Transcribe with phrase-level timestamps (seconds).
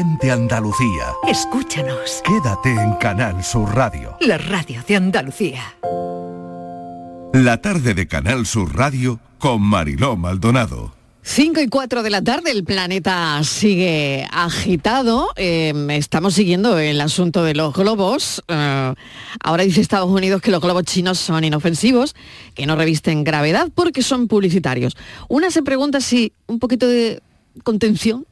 [0.00, 1.12] Andalucía.
[1.28, 2.20] Escúchanos.
[2.24, 4.16] Quédate en Canal Sur Radio.
[4.20, 5.62] La radio de Andalucía.
[7.32, 10.92] La tarde de Canal Sur Radio con Mariló Maldonado.
[11.22, 15.28] 5 y 4 de la tarde, el planeta sigue agitado.
[15.36, 18.42] Eh, estamos siguiendo el asunto de los globos.
[18.48, 18.94] Eh,
[19.44, 22.16] ahora dice Estados Unidos que los globos chinos son inofensivos,
[22.54, 24.96] que no revisten gravedad porque son publicitarios.
[25.28, 27.22] Una se pregunta si un poquito de
[27.62, 28.26] contención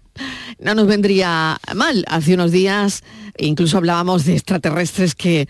[0.58, 2.04] no nos vendría mal.
[2.08, 3.02] Hace unos días
[3.38, 5.48] incluso hablábamos de extraterrestres que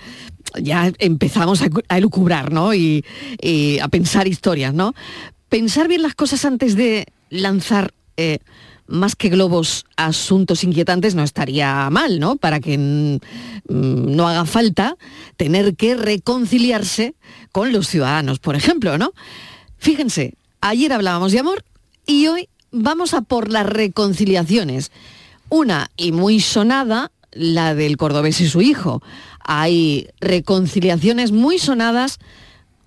[0.60, 2.74] ya empezamos a, elucubrar, ¿no?
[2.74, 3.04] Y,
[3.40, 4.94] y, a pensar historias, ¿no?
[5.48, 8.38] Pensar bien las cosas antes de lanzar eh,
[8.86, 12.36] más que globos asuntos inquietantes no estaría mal, ¿no?
[12.36, 13.18] Para que mm,
[13.68, 14.96] no haga falta
[15.36, 17.14] tener que reconciliarse
[17.52, 19.12] con los ciudadanos, por ejemplo, ¿no?
[19.78, 21.64] Fíjense, ayer hablábamos de amor
[22.06, 24.90] y hoy vamos a por las reconciliaciones.
[25.48, 29.02] Una y muy sonada, la del cordobés y su hijo.
[29.44, 32.18] Hay reconciliaciones muy sonadas,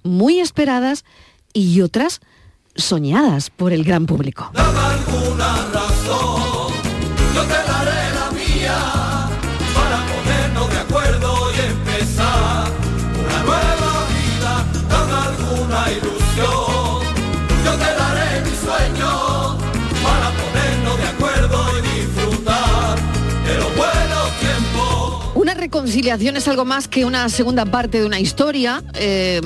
[0.03, 1.05] muy esperadas
[1.53, 2.21] y otras
[2.75, 4.51] soñadas por el gran público.
[25.75, 29.41] Reconciliación es algo más que una segunda parte de una historia, eh,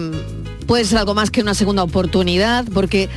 [0.68, 3.10] puede ser algo más que una segunda oportunidad, porque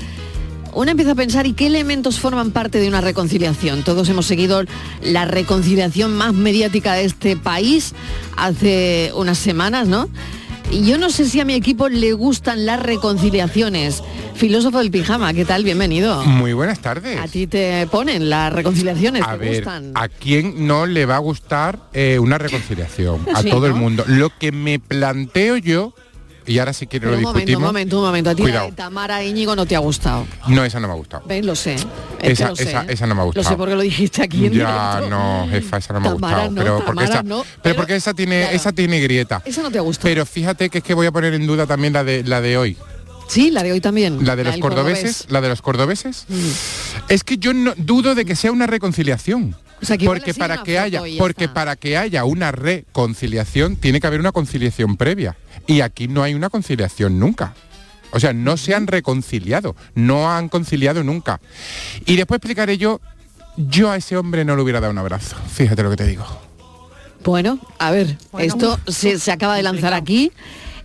[0.73, 3.83] uno empieza a pensar y qué elementos forman parte de una reconciliación.
[3.83, 4.63] Todos hemos seguido
[5.03, 7.93] la reconciliación más mediática de este país
[8.39, 10.09] hace unas semanas, ¿no?
[10.71, 14.03] Y yo no sé si a mi equipo le gustan las reconciliaciones.
[14.35, 15.63] Filósofo del pijama, ¿qué tal?
[15.63, 16.25] Bienvenido.
[16.25, 17.19] Muy buenas tardes.
[17.21, 19.93] A ti te ponen las reconciliaciones, a ¿te ver, gustan?
[19.95, 23.21] ¿A quién no le va a gustar eh, una reconciliación?
[23.35, 24.05] A todo el mundo.
[24.09, 25.95] Lo que me planteo yo
[26.45, 27.61] y ahora si quiere Pero lo un momento, discutimos.
[27.61, 28.31] un momento, un momento.
[28.31, 28.73] A ti Cuidado.
[28.75, 30.27] Tamara Íñigo no te ha gustado.
[30.49, 31.23] No, esa no me ha gustado.
[31.29, 31.45] ¿Ves?
[31.47, 31.75] Lo sé.
[32.21, 32.87] Es Esa, lo sé, esa, ¿eh?
[32.89, 33.45] esa no me ha gustado.
[33.45, 35.11] Lo sé porque lo dijiste aquí en Ya directo.
[35.17, 36.51] no, jefa, esa no me ha gustado.
[36.51, 38.57] no, pero porque esa, no, pero, pero- porque esa tiene, claro.
[38.57, 39.41] esa tiene grieta.
[39.45, 40.09] Esa no te ha gustado.
[40.09, 42.57] Pero fíjate que es que voy a poner en duda también la de la de
[42.57, 42.77] hoy.
[43.33, 44.27] Sí, la de hoy también.
[44.27, 45.33] La de los cordobeses, cordobés.
[45.33, 46.27] la de los cordobeses.
[46.29, 46.49] Mm.
[47.09, 49.57] Es que yo no dudo de que sea una reconciliación.
[49.81, 51.55] O sea, porque para una que haya, porque está.
[51.55, 55.35] para que haya una reconciliación tiene que haber una conciliación previa.
[55.67, 57.55] Y aquí no hay una conciliación nunca.
[58.11, 61.41] O sea, no se han reconciliado, no han conciliado nunca.
[62.05, 63.01] Y después explicaré yo,
[63.57, 65.37] yo a ese hombre no le hubiera dado un abrazo.
[65.51, 66.27] Fíjate lo que te digo.
[67.25, 70.33] Bueno, a ver, esto se, se acaba de lanzar aquí.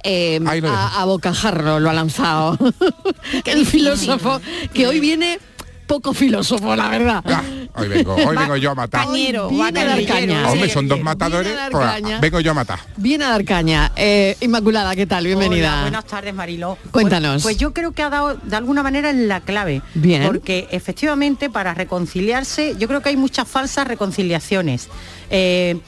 [0.04, 2.58] Eh, lo a, a bocajarro lo ha lanzado
[3.46, 4.40] el filósofo
[4.74, 5.40] que hoy viene
[5.88, 9.06] poco filósofo la verdad Ah, hoy vengo, hoy vengo yo a matar.
[9.06, 10.50] Cañero, Viene a dar caña.
[10.50, 11.46] Hombre, son dos matadores.
[11.48, 12.20] Viene a dar pues, caña.
[12.20, 12.80] vengo yo a matar.
[12.98, 16.78] viene a dar caña Eh, Inmaculada qué tal bienvenida Hola, buenas tardes, Mariló.
[16.92, 17.34] Cuéntanos.
[17.34, 19.84] Pues, pues yo creo que ha dado de alguna manera en la clave.
[19.94, 20.24] Bien.
[20.26, 24.90] Porque efectivamente para reconciliarse, yo creo que hay muchas falsas reconciliaciones.
[25.30, 25.80] Eh,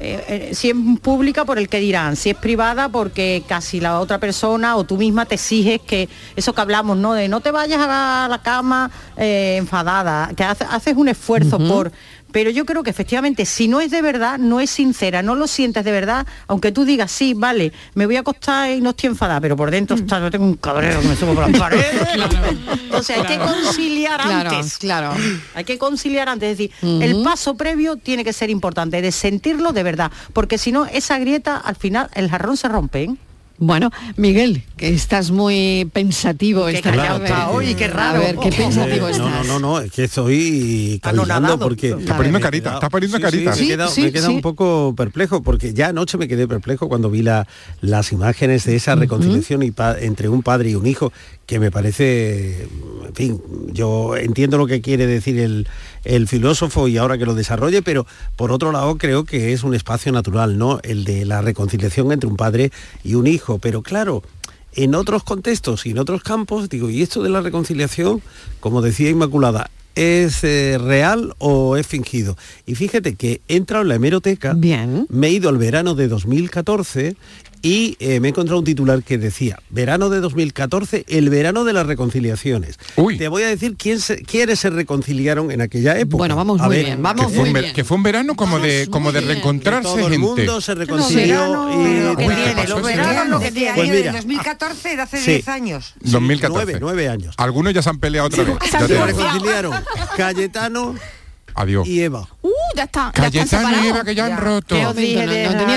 [0.00, 3.98] eh, eh, si es pública por el que dirán, si es privada porque casi la
[4.00, 7.14] otra persona o tú misma te exiges que eso que hablamos, ¿no?
[7.14, 11.92] De no te vayas a la cama eh, enfadada, que hace- haces un esfuerzo por...
[12.32, 15.46] Pero yo creo que efectivamente, si no es de verdad, no es sincera, no lo
[15.46, 19.08] sientes de verdad, aunque tú digas, sí, vale, me voy a acostar y no estoy
[19.08, 22.08] enfadada, pero por dentro está, yo tengo un cabreo que me subo por las paredes.
[22.70, 24.78] Entonces hay que conciliar claro antes.
[24.78, 25.14] claro
[25.54, 29.72] Hay que conciliar antes, es decir, el paso previo tiene que ser importante, de sentirlo
[29.72, 33.04] de verdad, porque si no, esa grieta, al final, el jarrón se rompe.
[33.04, 33.16] ¿eh?
[33.58, 38.20] Bueno Miguel que estás muy pensativo Qué esta está hoy, qué a raro.
[38.20, 41.26] ver qué pensativo estás no, no, no, no, es que estoy Anonadado.
[41.58, 41.88] calentando porque...
[41.98, 43.52] Está poniendo carita, está poniendo sí, carita.
[43.54, 46.46] Sí, me Sí, he quedado, sí, me un poco perplejo porque ya anoche me quedé
[46.46, 47.48] perplejo cuando vi la,
[47.80, 51.12] las imágenes de esa reconciliación y pa- entre un padre y un hijo
[51.46, 52.62] que me parece,
[53.08, 53.42] en fin,
[53.72, 55.66] yo entiendo lo que quiere decir el,
[56.04, 59.74] el filósofo y ahora que lo desarrolle, pero por otro lado creo que es un
[59.74, 60.80] espacio natural, ¿no?
[60.82, 62.70] El de la reconciliación entre un padre
[63.04, 64.22] y un hijo, pero claro,
[64.74, 68.22] en otros contextos y en otros campos, digo, ¿y esto de la reconciliación,
[68.60, 72.36] como decía Inmaculada, es eh, real o es fingido?
[72.66, 75.06] Y fíjate que he entrado en la hemeroteca, Bien.
[75.08, 77.16] me he ido al verano de 2014
[77.62, 81.72] y eh, me he encontrado un titular que decía, verano de 2014, el verano de
[81.72, 82.78] las reconciliaciones.
[82.96, 83.18] Uy.
[83.18, 86.18] Te voy a decir quién se- quiénes se reconciliaron en aquella época.
[86.18, 87.74] Bueno, vamos A muy ver, bien, Que vamos fue, muy un ver- bien.
[87.74, 89.34] que fue un verano como de Vamos como de muy bien.
[89.36, 90.18] reencontrarse Todo el gente.
[90.18, 92.00] mundo se Verano, reconcilió y...
[92.00, 93.30] lo que Uy, ¿qué tiene, pasó los ese veranos verano?
[93.30, 93.74] lo que tiene.
[93.74, 94.02] Pues mira.
[94.04, 95.30] del 2014 de hace Sí.
[95.32, 95.94] 10 años.
[96.00, 96.64] 2014.
[96.64, 97.34] Nueve, nueve años.
[97.38, 98.54] Algunos ya se han peleado otra vez.
[98.72, 99.72] ya te Se reconciliaron
[100.16, 100.94] Cayetano,
[101.60, 101.86] adiós.
[101.86, 102.26] y Eva.
[102.42, 103.12] Uh, ya está.
[103.14, 103.86] ya están Cayetano y separados.
[103.86, 104.74] Eva que ya han roto.
[104.76, 105.26] No, no tenía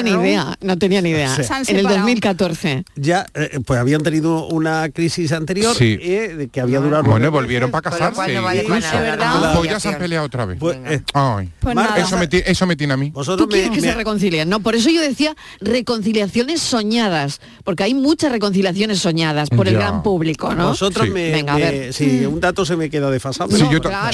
[0.03, 1.35] ni idea, no tenía ni idea.
[1.35, 1.41] Sí.
[1.41, 1.97] En el separado.
[1.99, 2.83] 2014.
[2.95, 5.97] Ya, eh, pues habían tenido una crisis anterior Sí.
[6.01, 8.21] eh, que había durado Bueno, volvieron para casarse.
[9.55, 10.57] Pues ya se han peleado otra vez.
[10.59, 11.49] Pues, eh, Ay.
[11.59, 11.75] Pues.
[11.97, 13.09] Eso me, eso me tiene a mí.
[13.11, 14.59] vosotros Tú quieres me- que se reconcilien, ¿no?
[14.59, 20.53] Por eso yo decía reconciliaciones soñadas, porque hay muchas reconciliaciones soñadas por el gran público,
[20.53, 20.69] ¿no?
[20.69, 21.11] Vosotros Sí.
[21.11, 21.93] me, Venga, a ver.
[21.93, 23.49] sí, un dato se me queda desfasado.
[23.57, 24.09] Yo, todavía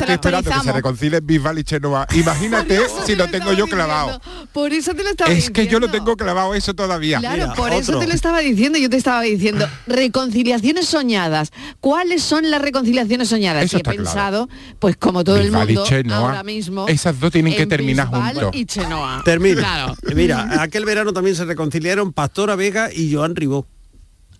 [0.00, 0.66] estoy esperando que se actualizamos.
[1.12, 2.06] Reconcilien Bisbal y Chenoa.
[2.14, 4.20] Imagínate si lo tengo yo clavado.
[4.52, 5.92] Por eso te lo estaba Es que yo lo diciendo.
[5.92, 7.18] tengo clavado eso todavía.
[7.18, 11.50] Claro, Mira, por eso te lo estaba diciendo, yo te estaba diciendo, reconciliaciones soñadas.
[11.80, 13.64] ¿Cuáles son las reconciliaciones soñadas?
[13.64, 13.96] Eso y he claro.
[13.98, 14.48] pensado,
[14.78, 16.88] pues como todo Bisbal y el mundo, Chenoa, ahora mismo...
[16.88, 18.50] esas dos tienen que terminar juntos.
[18.52, 19.22] y Chenoa.
[19.24, 19.58] Termino.
[19.58, 19.94] Claro.
[20.14, 23.66] Mira, aquel verano también se reconciliaron Pastora Vega y Joan Ribó.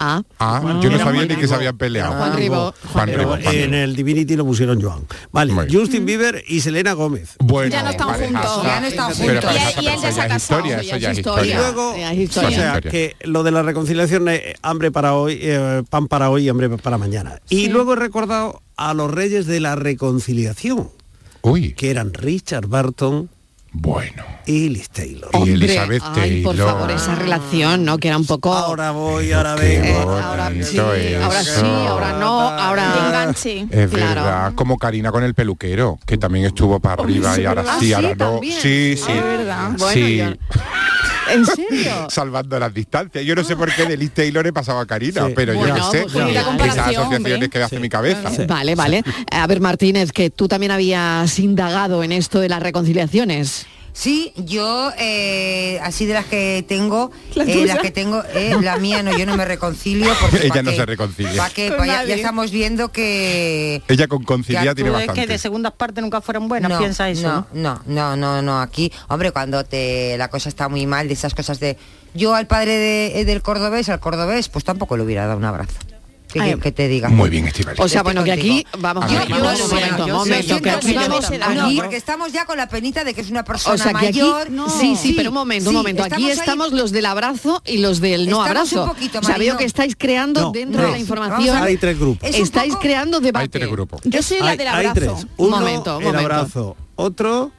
[0.05, 2.15] Ah, Ah, Juan- yo no sabía ni que se habían peleado.
[2.15, 2.75] Juan Ribó.
[2.93, 5.07] Juan Pero Ribó, en el Divinity lo pusieron Joan.
[5.31, 5.79] Vale, Muy bien.
[5.81, 7.37] Justin Bieber y Selena Gómez.
[7.39, 8.49] Bueno, Ya no están parejaza.
[8.49, 8.65] juntos.
[8.67, 9.55] Ya no están juntos.
[9.81, 11.43] Y- y él ya se ha casado, historia, eso ya ya es Y historia.
[11.45, 11.59] historia.
[11.73, 15.83] luego, Ya es o sea, que lo de la reconciliación es hambre para hoy, eh,
[15.89, 17.41] pan para hoy y hambre para mañana.
[17.49, 20.91] Y luego he recordado a los reyes de la reconciliación,
[21.43, 23.29] Uy, que eran Richard Barton
[23.73, 24.23] bueno.
[24.47, 25.31] y Liz Taylor.
[25.45, 26.73] Y Elizabeth ay, por Taylor.
[26.73, 27.99] favor, esa relación, ¿no?
[27.99, 28.53] Que era un poco...
[28.53, 29.87] Ahora voy, ahora vengo.
[29.87, 32.95] Eh, ahora sí, ahora sí, ahora no, ahora...
[33.07, 33.67] enganche.
[33.71, 34.23] Es Claro.
[34.23, 37.87] verdad, como Karina con el peluquero, que también estuvo para arriba y ahora Ah, sí,
[37.87, 38.17] sí, ahora no.
[38.33, 38.61] también.
[38.61, 39.13] Sí, sí.
[39.13, 39.71] Es verdad.
[39.79, 40.17] Bueno, sí.
[40.19, 40.27] yo-
[41.31, 41.93] ¿En serio?
[42.09, 43.25] Salvando las distancias.
[43.25, 45.33] Yo no sé por qué de Liz Taylor he pasado a Karina, Sí.
[45.37, 46.03] pero yo Bueno, no sé.
[46.13, 47.49] pues Esas asociaciones hombre.
[47.51, 48.31] que hace mi cabeza.
[48.47, 49.03] Vale, vale.
[49.31, 53.67] A ver, Martínez, que tú también habías indagado en esto de las reconciliaciones.
[53.95, 58.79] Sí, yo eh, así de las que tengo, ¿La eh, las que tengo, eh, la
[58.79, 60.77] mía no, yo no me reconcilio porque Ella ¿pa' no qué?
[60.77, 61.37] se reconcilia.
[61.37, 61.71] ¿Pa' qué?
[61.73, 65.33] Pa' ya, estamos viendo que Ella con conciliar tiene ves que bastante.
[65.33, 67.29] de segundas partes nunca fueron buenas, no, piensa eso.
[67.29, 67.83] no, ¿no?
[67.87, 71.35] no, no, no, no, aquí, hombre, cuando te la cosa está muy mal, de esas
[71.35, 71.77] cosas de
[72.15, 75.73] yo al padre de- del cordobés, al cordobés, pues tampoco le hubiera dado un abrazo.
[76.33, 76.55] ¿Qué Ay.
[76.57, 77.09] que te diga?
[77.11, 77.77] Muy bien, Estivali.
[77.81, 79.33] O sea, Estoy bueno, que aquí vamos a un un aquí.
[80.09, 83.93] No, aquí- porque estamos ya con la penita de que es una persona o sea,
[83.93, 84.49] que aquí, mayor.
[84.81, 86.03] sí, sí, pero un momento, un Sí, momento.
[86.05, 88.83] Aquí ahí- estamos los del abrazo y los del no Estamos abrazo.
[88.85, 90.87] un poquito, o sea, veo que estáis creando No, dentro no.
[90.87, 91.57] de la información.
[91.63, 92.29] Hay tres grupos.
[92.29, 93.43] Es un estáis poco- creando debate.
[93.45, 94.01] Hay tres grupos.
[94.05, 94.95] Yo soy la Hay, del abrazo.
[94.95, 95.11] tres.
[95.37, 96.21] Uno, momento, un momento.
[96.21, 96.77] abrazo.
[96.97, 97.51] Otro,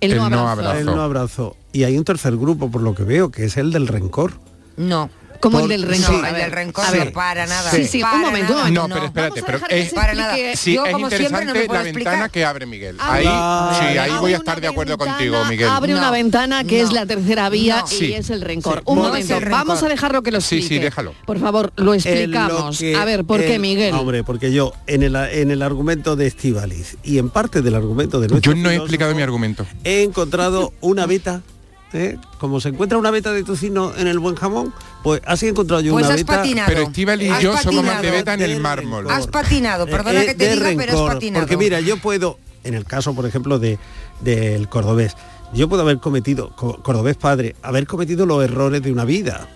[0.00, 0.78] El no no abrazo.
[0.78, 1.56] el no abrazo.
[1.72, 4.34] Y hay un tercer grupo, por lo que veo, que es el del rencor.
[4.76, 5.10] No.
[5.40, 6.14] Como el del No, rencor.
[6.14, 7.70] el A ver, del rencor no para nada.
[7.70, 8.88] Sí, sí, un Para momento, un nada, momento.
[8.88, 10.36] No, pero espérate, pero es- Para nada.
[10.54, 12.12] Sí, Yo, es como no interesante puedo la explicar.
[12.12, 12.96] ventana que abre Miguel.
[13.00, 15.68] Ahí, Ah, sí, ahí voy a estar de acuerdo ventana, contigo, Miguel.
[15.68, 16.94] Abre una No, ventana que es no.
[16.94, 17.86] la tercera vía No.
[17.86, 18.12] y Sí.
[18.12, 18.76] es el rencor.
[18.78, 18.82] Sí.
[18.86, 20.74] Un No momento, el vamos a dejarlo que lo Sí, explique.
[20.76, 21.14] sí, déjalo.
[21.24, 22.80] Por favor, lo explicamos.
[22.80, 23.94] En lo que- a ver, ¿por qué, Miguel?
[23.94, 28.20] Hombre, porque yo, en el, en el argumento de Estivaliz y en parte del argumento
[28.20, 29.66] de nuestro Yo no he explicado mi argumento.
[29.84, 31.42] He encontrado una beta,
[31.92, 32.18] ¿eh?
[32.38, 34.72] como se encuentra una beta de tocino en el buen jamón,
[35.02, 36.36] pues así he encontrado yo Pues una has beta.
[36.36, 36.68] patinado.
[36.68, 39.04] Pero Estíbal y Has yo somos más de beta en el mármol.
[39.04, 39.12] rencor.
[39.18, 41.42] Has patinado, perdona Eh, que te diga, pero has patinado.
[41.46, 43.78] Porque mira, yo puedo, en el caso, por ejemplo, de
[44.20, 45.16] del cordobés,
[45.54, 49.48] yo puedo haber cometido, co- cordobés padre, haber cometido los errores de una vida.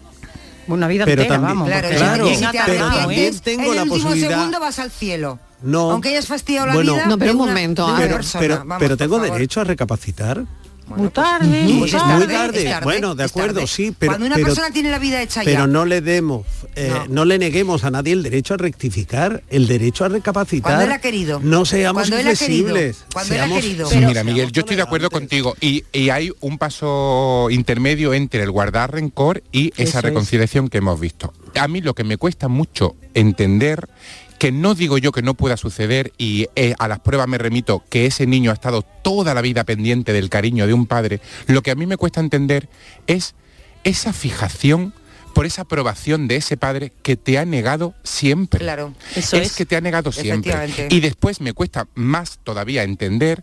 [0.66, 1.68] Una vida Pero entera, también- vamos.
[1.68, 4.90] Claro, Claro, si te pero también tengo en la el último posibilidad- segundo vas al
[4.90, 5.38] cielo.
[5.62, 5.90] No.
[5.90, 7.06] Aunque hayas fastidiado la Bueno, vida.
[7.06, 8.40] No, pero un momento, pero, persona.
[8.40, 9.32] pero, Vamos, pero por tengo favor.
[9.32, 10.44] derecho a recapacitar.
[10.86, 12.26] Muy tarde, muy Pues es tarde.
[12.26, 15.42] muy tarde, Bueno, de acuerdo, sí, pero- Cuando una pero- persona tiene la vida hecha
[15.42, 15.50] ya.
[15.50, 17.06] Pero no le demos, eh, no.
[17.08, 17.24] No.
[17.24, 20.72] le neguemos a nadie el derecho a rectificar, el derecho a recapacitar.
[20.72, 21.40] Cuando él ha querido.
[21.42, 22.68] No seamos Cuando él ha querido.
[22.68, 23.04] inflexibles.
[23.12, 23.88] Cuando él ha seamos- querido.
[23.88, 28.42] Pero- mira, Miguel, yo estoy de acuerdo contigo y, y hay un paso intermedio entre
[28.42, 30.04] el guardar rencor y Eso esa es.
[30.04, 31.32] reconciliación que hemos visto.
[31.58, 33.88] A mí lo que me cuesta mucho entender,
[34.38, 37.82] que no digo yo que no pueda suceder y eh, a las pruebas me remito
[37.88, 41.62] que ese niño ha estado toda la vida pendiente del cariño de un padre, lo
[41.62, 42.68] que a mí me cuesta entender
[43.06, 43.34] es
[43.84, 44.92] esa fijación
[45.34, 48.60] por esa aprobación de ese padre que te ha negado siempre.
[48.60, 48.94] Claro.
[49.16, 49.56] Eso es, es.
[49.56, 50.54] que te ha negado siempre.
[50.90, 53.42] Y después me cuesta más todavía entender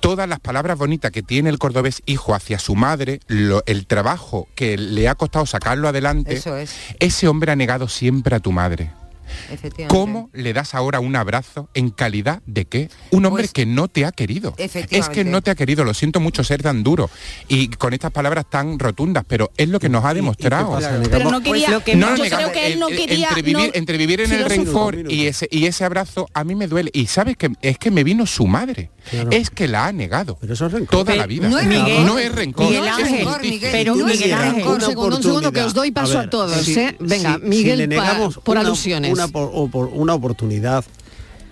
[0.00, 4.48] todas las palabras bonitas que tiene el cordobés hijo hacia su madre, lo- el trabajo
[4.54, 6.74] que le ha costado sacarlo adelante, Eso es.
[6.98, 8.90] ese hombre ha negado siempre a tu madre.
[9.50, 9.86] Efectivamente.
[9.88, 12.90] ¿Cómo le das ahora un abrazo en calidad de qué?
[13.10, 14.54] Un hombre Pues, que no te ha querido.
[14.58, 17.10] Es que no te ha querido, lo siento mucho ser tan duro
[17.48, 20.16] y con estas palabras tan rotundas, pero es lo que nos ha ¿Y- y qué
[20.16, 20.72] demostrado.
[20.72, 21.00] pasa?
[21.10, 22.50] Pero no quería, Pues lo que- No, no, yo negamos.
[22.50, 25.26] creo que él no En- quería entre vivir, no- entre vivir en el rencor y
[25.26, 28.26] ese y ese abrazo a mí me duele y sabes que es que me vino
[28.26, 29.30] su madre Claro.
[29.32, 30.88] es que la ha negado Pero eso es rencor.
[30.90, 32.20] toda Pero la vida no es no, rencor.
[32.20, 33.26] es rencor Miguel es Ángel.
[33.42, 34.74] Miguel, Pero Miguel Ángel, rencor.
[34.74, 36.96] un segundo, un segundo, que os doy paso a todos, ¿eh?
[37.00, 39.11] Venga, Miguel, pa- por una- alusiones.
[39.12, 40.84] Una, por- o por- una oportunidad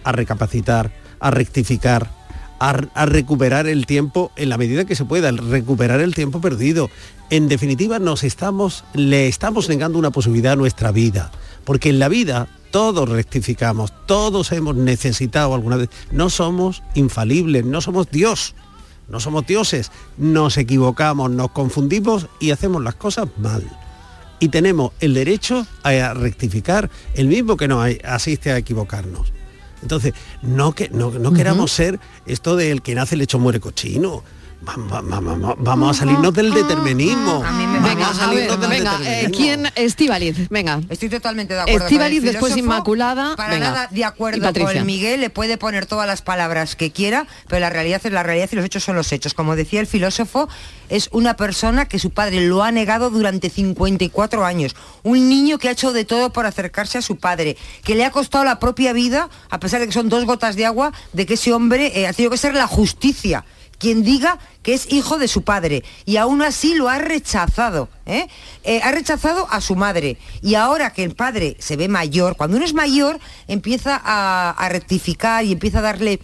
[0.05, 2.11] a recapacitar, a rectificar,
[2.59, 6.91] a, a recuperar el tiempo en la medida que se pueda, recuperar el tiempo perdido.
[7.31, 11.31] En definitiva, nos estamos, le estamos negando una posibilidad a nuestra vida,
[11.65, 15.91] porque en la vida todos rectificamos, todos hemos necesitado alguna vez.
[16.13, 18.55] No somos infalibles, no somos Dios,
[19.09, 19.91] no somos dioses.
[20.19, 23.65] Nos equivocamos, nos confundimos y hacemos las cosas mal.
[24.41, 29.33] Y tenemos el derecho a rectificar, el mismo que nos asiste a equivocarnos.
[29.83, 34.23] Entonces, no, que, no, no queramos ser esto del que nace el hecho muere cochino.
[34.63, 37.43] Vamos, vamos, vamos a salirnos del determinismo.
[37.43, 39.37] A mí me- Vamos Venga, a a salirnos ver, del venga, eh, determinismo.
[39.37, 39.73] ¿quién?
[39.75, 40.81] Estivaliz, venga.
[40.91, 41.89] Estoy totalmente de acuerdo.
[41.89, 42.57] El después.
[42.59, 43.71] Inmaculada, Para venga.
[43.71, 47.71] nada de acuerdo con Miguel, le puede poner todas las palabras que quiera, pero la
[47.71, 49.33] realidad es la realidad y los hechos son los hechos.
[49.33, 50.47] Como decía el filósofo,
[50.91, 54.77] es una persona que su padre lo ha negado durante 54 años.
[55.03, 58.11] Un niño que ha hecho de todo por acercarse a su padre, que le ha
[58.11, 61.35] costado la propia vida, a pesar de que son dos gotas de agua, de que
[61.35, 63.45] ese hombre eh, ha tenido que ser la justicia
[63.81, 67.89] quien diga que es hijo de su padre y aún así lo ha rechazado.
[68.07, 68.29] ¿eh?
[68.63, 72.59] Eh, ha rechazado a su madre y ahora que el padre se ve mayor, cuando
[72.59, 73.19] uno es mayor
[73.49, 76.21] empieza a, a rectificar y empieza a darle...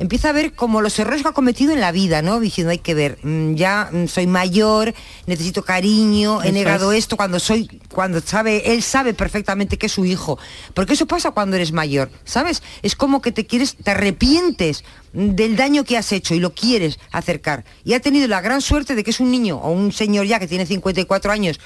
[0.00, 2.40] Empieza a ver como los errores que ha cometido en la vida, ¿no?
[2.40, 4.94] Diciendo, hay que ver, mm, ya mm, soy mayor,
[5.26, 7.00] necesito cariño, he negado es.
[7.00, 10.38] esto cuando soy, cuando sabe, él sabe perfectamente que es su hijo.
[10.72, 12.62] Porque eso pasa cuando eres mayor, ¿sabes?
[12.80, 16.98] Es como que te quieres, te arrepientes del daño que has hecho y lo quieres
[17.12, 17.66] acercar.
[17.84, 20.38] Y ha tenido la gran suerte de que es un niño o un señor ya
[20.38, 21.60] que tiene 54 años,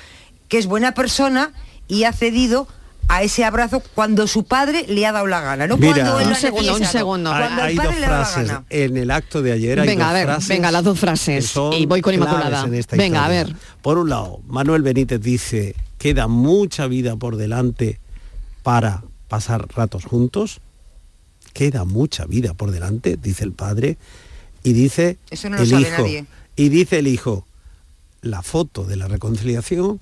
[0.49, 1.53] que es buena persona
[1.87, 2.67] y ha cedido
[3.09, 5.93] a ese abrazo cuando su padre le ha dado la gana, no Mira.
[5.95, 7.33] cuando él Un segundo, un segundo.
[7.33, 8.65] Hay, Cuando hay el dos padre frases gana.
[8.71, 9.81] en el acto de ayer.
[9.81, 11.55] Hay Venga, dos a ver, frases venga, las dos frases.
[11.79, 12.65] Y voy con Inmaculada.
[12.65, 13.55] en esta Venga, a ver.
[13.83, 17.99] Por un lado, Manuel Benítez dice, queda mucha vida por delante
[18.63, 20.61] para pasar ratos juntos.
[21.53, 23.97] Queda mucha vida por delante, dice el padre.
[24.63, 26.03] Y dice Eso no lo el sabe hijo.
[26.03, 26.25] nadie.
[26.57, 27.47] Y dice el hijo,
[28.23, 30.01] la foto de la reconciliación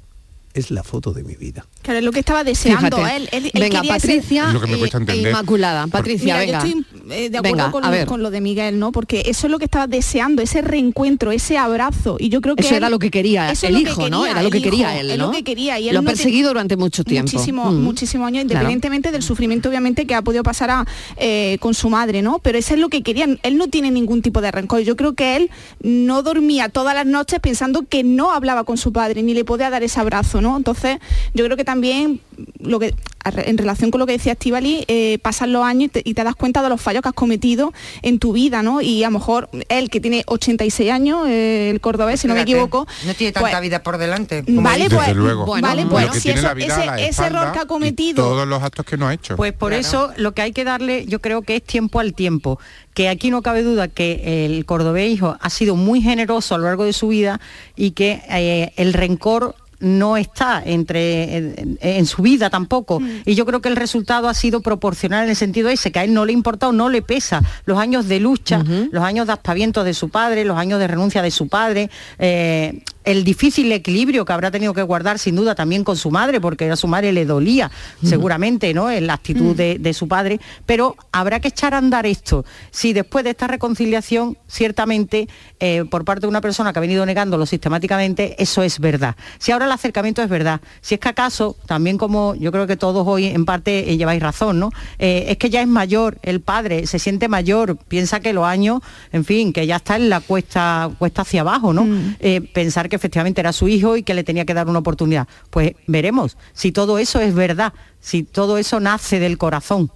[0.55, 1.65] es la foto de mi vida.
[1.83, 3.17] Claro, es lo que estaba deseando Fíjate.
[3.17, 3.29] él.
[3.33, 5.31] él- él venga, Patricia Es lo que me y- cuesta e entender.
[5.31, 5.87] Inmaculada.
[5.87, 6.61] Patricia, Mira, venga.
[6.61, 8.07] yo estoy eh, de acuerdo Venga, con, lo, ver.
[8.07, 8.93] con lo de Miguel, ¿no?
[8.93, 12.17] Porque eso es lo que estaba deseando, ese reencuentro, ese abrazo.
[12.21, 13.91] Y yo creo que Eso él- era lo que quería eso es el lo que
[13.91, 14.21] hijo, ¿no?
[14.21, 15.27] quería, Era lo que quería hijo, él, es ¿no?
[15.27, 15.79] lo que quería.
[15.81, 17.33] Y él Lo ha no te- perseguido durante mucho tiempo.
[17.33, 17.83] Muchísimo, Mm.
[17.83, 18.51] muchísimos años, Claro.
[18.61, 20.85] independientemente del sufrimiento, obviamente, que ha podido pasar a,
[21.17, 22.39] eh, con su madre, ¿no?
[22.41, 23.27] Pero eso es lo que quería.
[23.43, 24.81] Él no tiene ningún tipo de rencor.
[24.83, 28.93] Yo creo que él no dormía todas las noches pensando que no hablaba con su
[28.93, 30.57] padre, ni le podía dar ese abrazo, ¿no?
[30.57, 30.99] Entonces,
[31.35, 32.21] yo creo que también
[32.61, 32.95] lo que
[33.25, 36.25] en relación con lo que decía Estivali, eh, pasan los años y te, y te
[36.25, 37.73] das cuenta de los fallos que has cometido
[38.03, 38.81] en tu vida, ¿no?
[38.81, 42.41] Y a lo mejor él, que tiene 86 años, eh, el cordobés, si no me
[42.43, 42.87] equivoco.
[43.07, 44.43] No tiene tanta pues, vida por delante.
[44.49, 45.47] Vale, Desde pues, luego.
[45.47, 48.25] bueno, vale, pues, si eso- ese, error que ha cometido.
[48.25, 49.37] todos los actos que no ha hecho.
[49.37, 49.81] Pues por Claro.
[49.87, 52.59] eso lo que hay que darle, yo creo que es tiempo al tiempo,
[52.95, 56.65] que aquí no cabe duda que el cordobés hijo ha sido muy generoso a lo
[56.65, 57.41] largo de su vida
[57.77, 63.01] y que eh, el rencor no está entre en, en su vida tampoco.
[63.25, 66.05] Y yo creo que el resultado ha sido proporcional en el sentido ese que a
[66.05, 67.43] él no le importa o no le pesa.
[67.67, 71.23] Los años de lucha los años de aspavientos de su padre los años de renuncia
[71.23, 75.85] de su padre eh, el difícil equilibrio que habrá tenido que guardar sin duda también
[75.85, 77.71] con su madre, porque a su madre le dolía
[78.03, 78.91] seguramente ¿no?
[78.91, 82.45] en la actitud de, de su padre, pero habrá que echar a andar esto.
[82.71, 85.29] Si después de esta reconciliación, ciertamente,
[85.61, 89.17] eh, por parte de una persona que ha venido negándolo sistemáticamente, eso es verdad.
[89.39, 92.77] Si ahora el acercamiento es verdad, si es que acaso, también como yo creo que
[92.77, 94.71] todos hoy en parte eh, lleváis razón, ¿no?
[94.99, 98.81] Eh, es que ya es mayor, el padre se siente mayor, piensa que los años,
[99.13, 101.87] en fin, que ya está en la cuesta, cuesta hacia abajo, ¿no?
[102.21, 105.27] Eh, pensar que efectivamente era su hijo y que le tenía que dar una oportunidad.
[105.49, 109.91] Pues veremos si todo eso es verdad, si todo eso nace del corazón.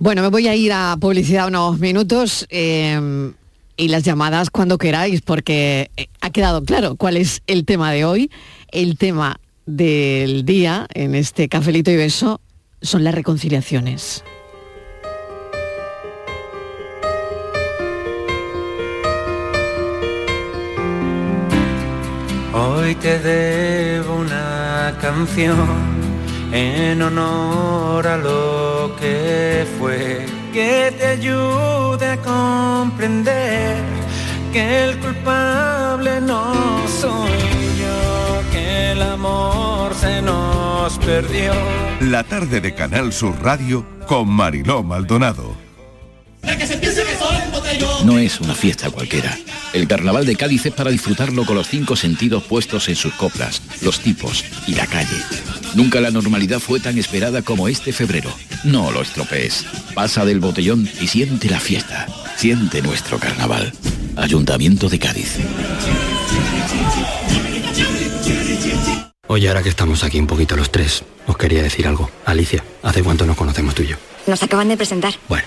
[0.00, 3.32] Bueno, me voy a ir a publicidad unos minutos eh,
[3.76, 8.04] y las llamadas cuando queráis, porque eh, ha quedado claro cuál es el tema de
[8.04, 8.28] hoy.
[8.72, 12.40] El tema del día en este cafelito y beso
[12.82, 14.24] son las reconciliaciones.
[22.84, 25.56] Hoy te debo una canción
[26.52, 33.78] en honor a lo que fue, que te ayude a comprender
[34.52, 37.30] que el culpable no soy
[37.80, 41.54] yo, que el amor se nos perdió.
[42.00, 45.56] La tarde de Canal Sur Radio con Mariló Maldonado.
[48.04, 49.38] No es una fiesta cualquiera.
[49.72, 53.62] El carnaval de Cádiz es para disfrutarlo con los cinco sentidos puestos en sus coplas,
[53.82, 55.16] los tipos y la calle.
[55.74, 58.30] Nunca la normalidad fue tan esperada como este febrero.
[58.62, 59.64] No lo estropees.
[59.94, 62.06] Pasa del botellón y siente la fiesta.
[62.36, 63.72] Siente nuestro carnaval.
[64.16, 65.38] Ayuntamiento de Cádiz.
[69.26, 72.10] Oye, ahora que estamos aquí un poquito los tres, os quería decir algo.
[72.24, 73.96] Alicia, ¿hace cuánto nos conocemos tú y yo?
[74.26, 75.14] Nos acaban de presentar.
[75.28, 75.46] Bueno,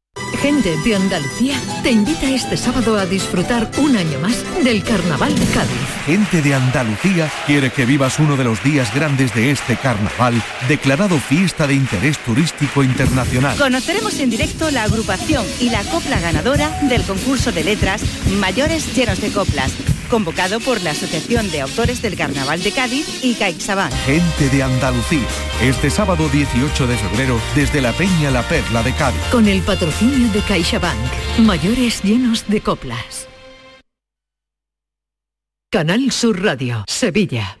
[0.41, 5.45] Gente de Andalucía te invita este sábado a disfrutar un año más del Carnaval de
[5.45, 5.69] Cádiz.
[6.07, 11.19] Gente de Andalucía quiere que vivas uno de los días grandes de este carnaval, declarado
[11.19, 13.55] fiesta de interés turístico internacional.
[13.55, 18.01] Conoceremos en directo la agrupación y la copla ganadora del concurso de letras
[18.39, 19.73] Mayores Llenos de Coplas,
[20.11, 23.93] convocado por la Asociación de Autores del Carnaval de Cádiz y CaixaBank.
[24.05, 25.25] Gente de Andalucía,
[25.61, 29.21] este sábado 18 de febrero, desde la Peña La Perla de Cádiz.
[29.31, 31.39] Con el patrocinio de CaixaBank.
[31.39, 33.29] Mayores llenos de coplas.
[35.71, 37.60] Canal Sur Radio, Sevilla.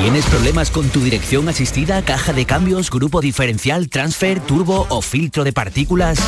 [0.00, 5.42] ¿Tienes problemas con tu dirección asistida, caja de cambios, grupo diferencial, transfer, turbo o filtro
[5.42, 6.20] de partículas?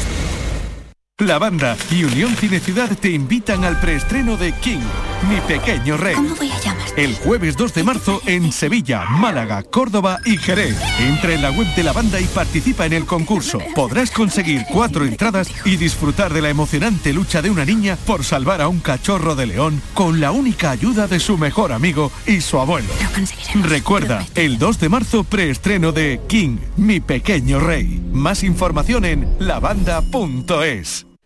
[1.19, 4.83] La banda y Unión Cine Ciudad te invitan al preestreno de King,
[5.29, 6.15] Mi Pequeño Rey.
[6.15, 6.77] ¿Cómo voy a?
[6.95, 10.77] El jueves 2 de marzo en Sevilla, Málaga, Córdoba y Jerez.
[10.99, 13.59] Entra en la web de la banda y participa en el concurso.
[13.75, 18.61] Podrás conseguir cuatro entradas y disfrutar de la emocionante lucha de una niña por salvar
[18.61, 22.59] a un cachorro de león con la única ayuda de su mejor amigo y su
[22.59, 22.89] abuelo.
[23.63, 28.01] Recuerda, el 2 de marzo preestreno de King, Mi Pequeño Rey.
[28.11, 31.06] Más información en lavanda.es.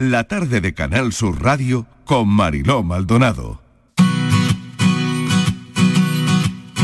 [0.00, 3.60] La tarde de Canal Sur Radio con Mariló Maldonado.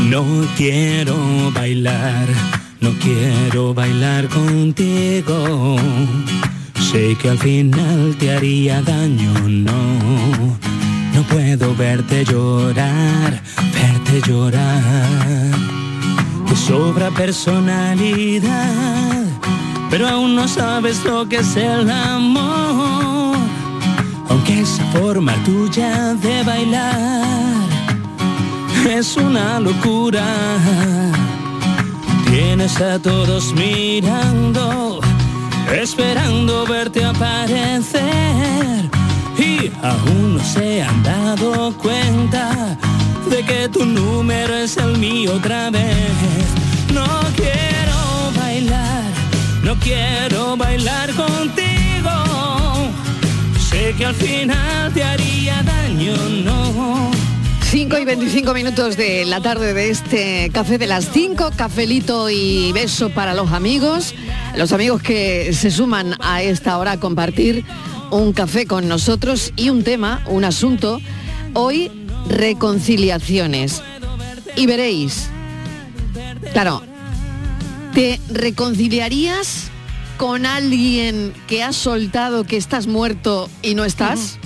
[0.03, 0.23] No
[0.55, 1.15] quiero
[1.51, 2.27] bailar,
[2.79, 5.77] no quiero bailar contigo.
[6.91, 10.59] Sé que al final te haría daño, no.
[11.15, 13.41] No puedo verte llorar,
[13.73, 15.55] verte llorar.
[16.47, 18.45] Te sobra personalidad,
[19.89, 22.96] pero aún no sabes lo que es el amor.
[24.29, 27.67] Aunque esa forma tuya de bailar
[28.89, 30.25] es una locura.
[32.29, 34.99] Tienes a todos mirando,
[35.71, 38.89] esperando verte aparecer.
[39.37, 42.77] Y aún no se han dado cuenta
[43.29, 46.11] de que tu número es el mío otra vez.
[46.93, 49.11] No quiero bailar,
[49.63, 52.56] no quiero bailar contigo.
[53.95, 57.09] Que al final te haría daño, no.
[57.61, 62.73] 5 y 25 minutos de la tarde de este café de las 5, cafelito y
[62.73, 64.13] beso para los amigos,
[64.57, 67.63] los amigos que se suman a esta hora a compartir
[68.11, 70.99] un café con nosotros y un tema, un asunto,
[71.53, 71.89] hoy
[72.27, 73.81] reconciliaciones.
[74.57, 75.29] Y veréis,
[76.51, 76.83] claro,
[77.93, 79.71] ¿te reconciliarías
[80.17, 84.39] con alguien que has soltado que estás muerto y no estás?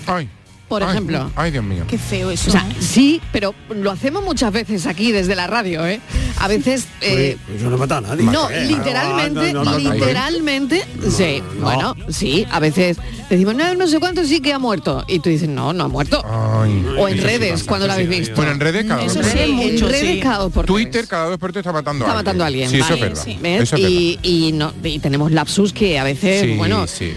[0.72, 1.30] Por Ay, ejemplo.
[1.36, 1.84] Ay, Dios mío.
[1.86, 2.48] Qué feo eso.
[2.50, 6.00] O sea, sí, pero lo hacemos muchas veces aquí desde la radio, ¿eh?
[6.40, 6.88] A veces...
[7.02, 8.24] eh, Pues yo no he matado a nadie.
[8.24, 12.96] no, Eh, literalmente, no, no, no, no, literalmente, sí, bueno, sí, a veces
[13.30, 15.04] decimos, no, no sé cuánto sí que ha muerto.
[15.10, 16.24] Y tú dices, no, no ha muerto.
[16.26, 18.36] Ay, O en redes, cuando lo habéis visto.
[18.38, 19.82] Bueno, en redes cada Eso dos sí, por tres.
[19.82, 20.74] en redes cada dos por tres.
[20.74, 22.26] Twitter cada dos por tres está matando Está a alguien.
[22.26, 22.70] matando a alguien.
[22.70, 23.24] Sí, eso vale, es verdad.
[23.26, 23.38] sí.
[23.42, 23.62] ¿ves?
[23.64, 23.90] Eso es verdad.
[23.98, 27.12] y, y no, y tenemos lapsus que a veces, Sí, bueno, sí.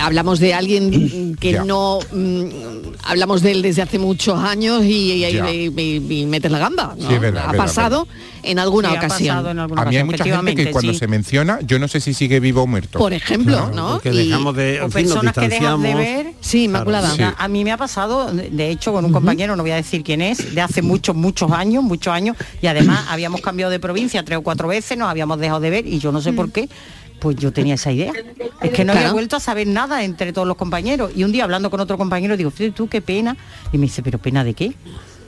[0.00, 1.64] hablamos de alguien que Ya.
[1.64, 6.50] no mm, hablamos de él desde hace muchos años y, y- y- y- y metes
[6.50, 6.94] la gamba.
[6.98, 7.08] ¿no?
[7.08, 8.08] Sí, es verdad, ha verdad, pasado
[8.42, 9.28] en alguna Sí, ha ocasión.
[9.36, 10.98] pasado en alguna A mí hay mucha gente que cuando sí.
[10.98, 12.98] se menciona, yo no sé si sigue vivo o muerto.
[12.98, 14.00] Por ejemplo, ¿no?
[14.04, 17.12] Y- dejamos de, o en fin, nos personas que dejas de ver Sí, Inmaculada.
[17.12, 19.72] O sea, A mí me ha pasado, de de hecho, con un compañero, no voy
[19.72, 23.70] a decir quién es, de hace muchos, muchos años, muchos años, y además habíamos cambiado
[23.70, 26.32] de provincia tres o cuatro veces, nos habíamos dejado de ver, y yo no sé
[26.32, 26.68] por qué,
[27.22, 28.12] pues yo tenía esa idea.
[28.60, 29.14] Es que no había Claro.
[29.14, 31.12] vuelto a saber nada entre todos los compañeros.
[31.14, 33.36] Y un día hablando con otro compañero, digo, tú, qué pena.
[33.72, 34.72] Y me dice, ¿pero pena de qué?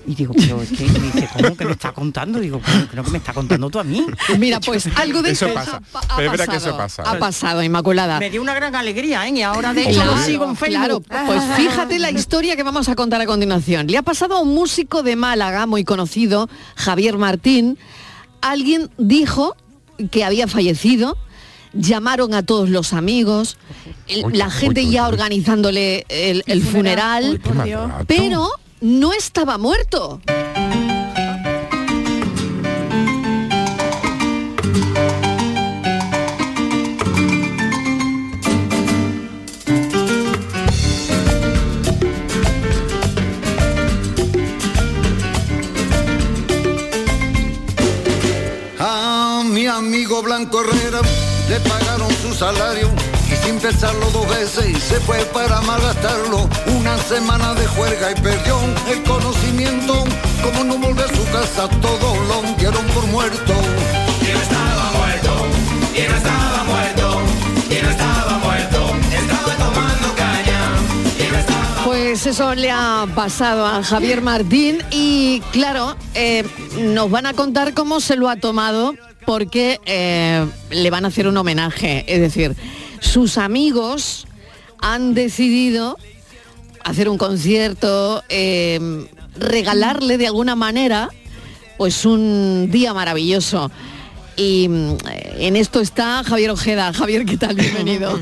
[0.07, 2.39] Y digo, pero es que, me dice, ¿cómo que me está contando?
[2.39, 4.05] Digo, "Pero creo que me está contando tú a mí.
[4.39, 5.81] Mira, pues algo de Eso eso pasa.
[5.95, 7.03] ha, ha Pero es verdad que pasado, eso pasa.
[7.05, 8.19] Ha pasado, Inmaculada.
[8.19, 9.31] Me dio una gran alegría, ¿eh?
[9.31, 11.01] Y ahora de hecho Claro, lo sigo en claro.
[11.01, 13.87] Pues fíjate la historia que vamos a contar a continuación.
[13.87, 17.79] Le ha pasado a un músico de Málaga muy conocido, Javier Martín.
[18.43, 19.57] Alguien dijo
[20.11, 21.17] que había fallecido,
[21.75, 23.57] llamaron a todos los amigos,
[24.09, 25.13] el- Uy, la uy, gente uy, ya uy.
[25.13, 27.41] organizándole el, el funeral,
[28.07, 28.49] pero
[28.81, 30.21] no estaba muerto.
[48.79, 51.01] A mi amigo Blanco Herrera
[51.49, 52.91] le pagaron su salario
[53.31, 56.49] y sin pensarlo dos veces y se fue para malgastarlo.
[56.79, 58.59] Una semana de juerga y perdió
[58.91, 60.05] el conocimiento.
[60.43, 63.55] Como no volver a su casa, todos lo dieron por muerto.
[64.21, 65.47] ¿Quién estaba muerto?
[65.95, 67.21] ¿Quién estaba muerto?
[67.69, 68.91] ¿Quién estaba muerto?
[69.13, 70.61] Estaba tomando caña.
[71.17, 76.45] ¿Quién estaba Pues eso le ha pasado a Javier Martín y claro, eh,
[76.79, 78.95] nos van a contar cómo se lo ha tomado
[79.25, 82.05] porque eh, le van a hacer un homenaje.
[82.07, 82.55] Es decir,
[83.01, 84.27] sus amigos
[84.79, 85.99] han decidido
[86.85, 89.07] hacer un concierto, eh,
[89.37, 91.09] regalarle de alguna manera
[91.77, 93.71] pues un día maravilloso.
[94.37, 94.97] Y mm,
[95.39, 96.93] en esto está Javier Ojeda.
[96.93, 97.55] Javier, ¿qué tal?
[97.57, 98.19] Bienvenido.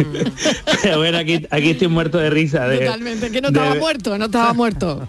[0.97, 2.67] bueno, aquí, aquí estoy muerto de risa.
[2.69, 5.07] de- Totalmente, que no estaba de- muerto, no estaba muerto.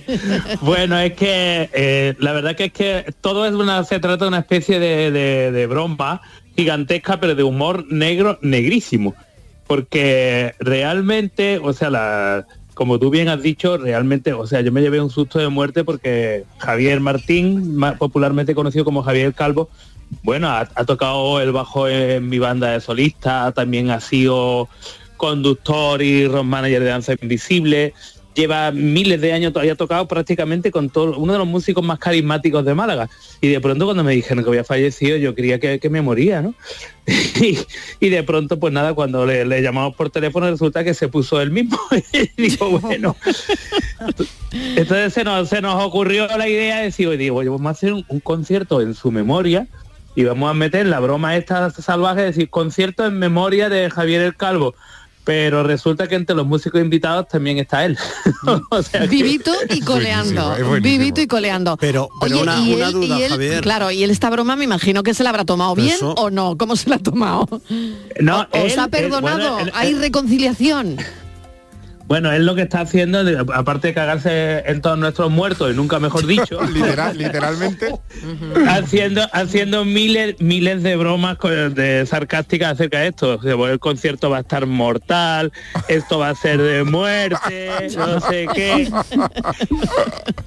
[0.60, 4.28] bueno, es que eh, la verdad que es que todo es una, se trata de
[4.28, 6.20] una especie de, de- de broma
[6.56, 9.14] gigantesca, pero de humor negro, negrísimo.
[9.66, 14.82] Porque realmente, o sea, la, como tú bien has dicho, realmente, o sea, yo me
[14.82, 19.70] llevé un susto de muerte porque Javier Martín, más popularmente conocido como Javier Calvo,
[20.22, 24.68] bueno, ha, tocado el bajo en mi banda de solista, también ha sido
[25.16, 27.94] conductor y rock manager de Danza Invisible,
[28.34, 31.98] lleva miles de años, todavía ha tocado prácticamente con todo, uno de los músicos más
[31.98, 33.08] carismáticos de Málaga.
[33.40, 36.42] Y de pronto cuando me dijeron que había fallecido, yo creía que, que me moría,
[36.42, 36.54] ¿no?
[37.06, 37.58] y,
[38.00, 41.50] y de pronto, pues nada, cuando le, llamamos por teléfono resulta que se puso él
[41.50, 41.78] mismo.
[42.12, 43.16] y digo, bueno.
[44.50, 47.92] Entonces se nos, se nos ocurrió la idea de decir, oye, digo, vamos a hacer
[47.92, 49.66] un concierto en su memoria
[50.14, 54.20] y vamos a meter la broma esta salvaje, de decir, concierto en memoria de Javier
[54.22, 54.74] el Calvo.
[55.24, 57.96] Pero resulta que entre los músicos invitados también está él.
[58.70, 60.32] O sea que- Vivito y coleando.
[60.42, 60.98] Buenísimo, es buenísimo.
[60.98, 61.76] Vivito y coleando.
[61.76, 63.60] Pero, pero Oye, una, y una él- duda, y él- Javier.
[63.62, 66.28] Claro, y él esta broma me imagino que se la habrá tomado bien eso- o
[66.30, 66.58] no.
[66.58, 67.46] ¿Cómo se la ha tomado?
[68.20, 69.38] No, ¿Os él- ha él- perdonado?
[69.54, 70.96] bueno, él- ¿Hay él- reconciliación?
[72.12, 73.20] Bueno, él lo que está haciendo,
[73.54, 77.90] aparte de cagarse en todos nuestros muertos, y nunca mejor dicho, Literal, literalmente.
[78.68, 81.38] haciendo haciendo miles miles de bromas
[81.74, 83.38] de sarcásticas acerca de esto.
[83.40, 85.52] Pues el concierto va a estar mortal,
[85.88, 88.92] esto va a ser de muerte, no sé qué.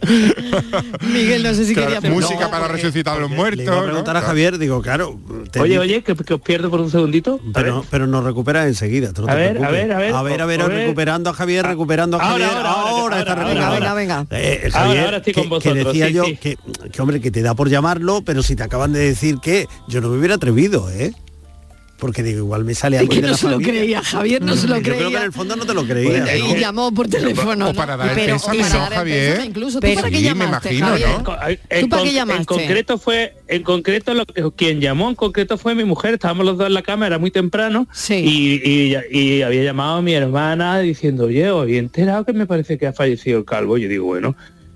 [1.02, 2.30] Miguel, no sé si Claro, quería preguntar.
[2.32, 3.58] música para resucitar a los muertos.
[3.58, 4.28] Le iba a preguntar a ¿no?
[4.28, 5.20] Javier, digo, claro.
[5.52, 7.40] te Oye, oye, que, que os pierdo por un segundito.
[7.44, 7.54] A.
[7.54, 9.12] Pero, pero nos recuperas enseguida.
[9.18, 10.78] no A ver, a ver, a ver, A ver, a ver, a ver.
[10.84, 12.66] recuperando a Javier, recuperando a Ahora, Javier.
[12.66, 13.96] ahora, ahora, está ahora, recuperando.
[13.96, 16.38] Venga, venga, Javier, ahora estoy que, con que vosotros, decía sí, yo sí.
[16.38, 16.58] Que,
[16.92, 20.02] que, hombre, que te da por llamarlo, pero si te acaban de decir que yo
[20.02, 21.14] no me hubiera atrevido, ¿eh?
[22.06, 23.74] Porque digo, igual me sale Es algo que de no la se lo familia.
[23.74, 25.18] creía, Javier no se lo Yo creo que creía.
[25.18, 26.38] en el fondo no te lo creía.
[26.38, 27.70] Y llamó por teléfono.
[27.70, 28.04] O para ¿no?
[28.04, 29.30] dar el Pero- pésame, para ¿no, dar el Javier?
[29.32, 29.80] pésame incluso.
[29.80, 31.10] ¿Tú para qué Sí, me llamaste, imagino, Javier?
[31.10, 31.24] ¿no?
[31.24, 31.32] ¿Tú
[31.70, 32.40] En, para qué llamaste?
[32.42, 36.46] en concreto fue, en concreto lo que quien llamó en concreto fue mi mujer, estábamos
[36.46, 38.14] los dos en la cama, era muy temprano, y,
[38.64, 42.78] y- y había llamado a mi hermana diciendo, oye, hoy he enterado que me parece
[42.78, 43.78] que ha fallecido el calvo.
[43.80, 44.36] Yo digo, bueno,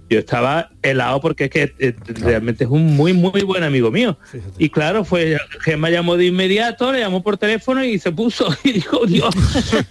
[0.10, 4.17] yo estaba helado porque es que eh, realmente es un muy, muy buen amigo mío.
[4.58, 8.72] Y claro, fue, Gemma llamó de inmediato, le llamó por teléfono y se puso y
[8.72, 9.34] dijo, Dios.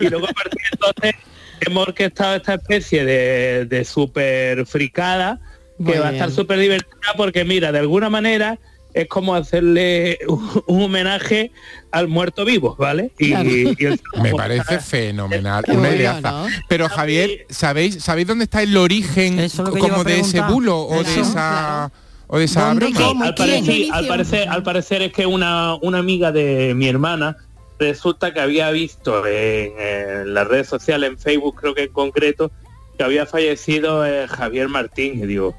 [0.00, 1.14] y luego a partir de entonces
[1.60, 5.40] hemos orquestado esta especie de, de super fricada
[5.78, 8.58] Muy que va a estar súper divertida porque mira, de alguna manera
[9.02, 11.52] es como hacerle un, un homenaje
[11.90, 13.12] al muerto vivo, ¿vale?
[13.18, 13.48] Y, Claro.
[13.50, 16.30] y el- Me parece fenomenal, Qué una bueno, ideaza.
[16.30, 16.46] ¿no?
[16.68, 21.10] Pero Javier, ¿sabéis, ¿sabéis dónde está el origen yo como de ese bulo o de
[21.10, 21.20] Eso.
[21.22, 21.92] esa
[22.26, 23.26] o de esa Sí, broma?
[23.26, 27.36] al, parecer, al, parecer, al parecer es que una, una amiga de mi hermana
[27.78, 32.50] resulta que había visto en, en las redes sociales, en Facebook creo que en concreto,
[32.98, 35.22] que había fallecido eh, Javier Martín.
[35.22, 35.54] Y digo,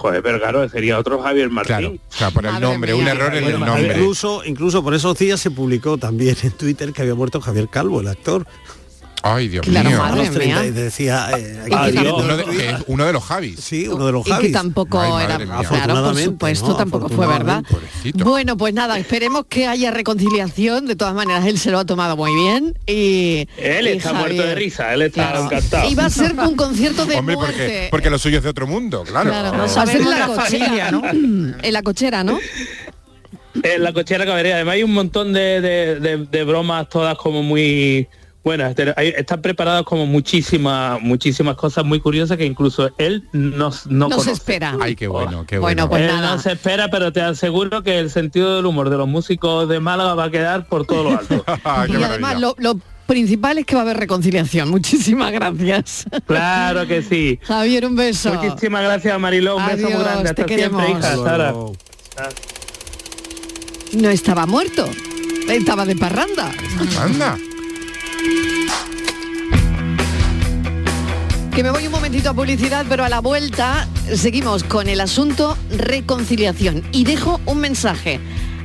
[0.00, 1.76] joder, claro, sería otro Javier Martín.
[1.76, 3.88] Claro, o sea, por el nombre, un error en el nombre.
[3.88, 8.00] Incluso, incluso por esos días se publicó también en Twitter que había muerto Javier Calvo,
[8.00, 8.46] el actor.
[9.22, 10.02] Ay, Dios Claro, mío.
[10.02, 11.92] a los 30 y decía eh, Adiós.
[11.92, 12.56] viendo Uno de, el tweet.
[12.58, 13.60] que es uno de los Javis.
[13.60, 14.52] Sí, uno de los Y que Javis.
[14.52, 16.76] tampoco Ay, era, claro, por supuesto, ¿no?
[16.76, 17.62] tampoco fue verdad.
[17.68, 18.24] Pobrecito.
[18.24, 20.86] Bueno, pues nada, esperemos que haya reconciliación.
[20.86, 22.78] De todas maneras, él se lo ha tomado muy bien.
[22.86, 25.44] Y Él y está muerto de risa, él está Claro.
[25.44, 25.90] encantado.
[25.90, 27.52] Y va a ser un concierto de Hombre, muerte.
[27.56, 29.28] porque, porque lo suyo es de otro mundo, claro.
[29.30, 30.88] Claro, va a ser en la cochera,
[31.62, 32.38] En la cochera, ¿no?
[33.62, 34.54] En la cochera cabería.
[34.54, 38.08] Además hay un montón de, de- de- de bromas todas como muy
[38.44, 38.74] buenas.
[38.74, 44.08] Te- hay- Están preparadas como muchísimas, muchísimas cosas muy curiosas que incluso él no, no,
[44.08, 44.30] No se conoce.
[44.32, 44.76] espera.
[44.80, 45.90] Ay, qué bueno, qué Bueno, bueno.
[45.90, 46.36] pues Él nada.
[46.36, 49.80] no se espera, pero te aseguro que el sentido del humor de los músicos de
[49.80, 51.44] Málaga va a quedar por todo lo alto.
[51.88, 54.68] y además, lo, lo principal es que va a haber reconciliación.
[54.70, 56.06] Muchísimas gracias.
[56.26, 57.38] Claro que sí.
[57.42, 58.32] Javier, un beso.
[58.34, 59.56] Muchísimas gracias, Mariló.
[59.56, 60.22] Un beso muy grande.
[60.34, 60.88] te Hasta siempre, queremos.
[60.90, 61.12] hija.
[61.12, 61.54] Hasta ahora.
[63.92, 64.88] No estaba muerto.
[65.48, 66.52] Estaba de parranda.
[67.02, 67.36] Anda.
[71.54, 75.58] Que me voy un momentito a publicidad, pero a la vuelta seguimos con el asunto
[75.76, 76.82] reconciliación.
[76.92, 78.20] Y dejo un mensaje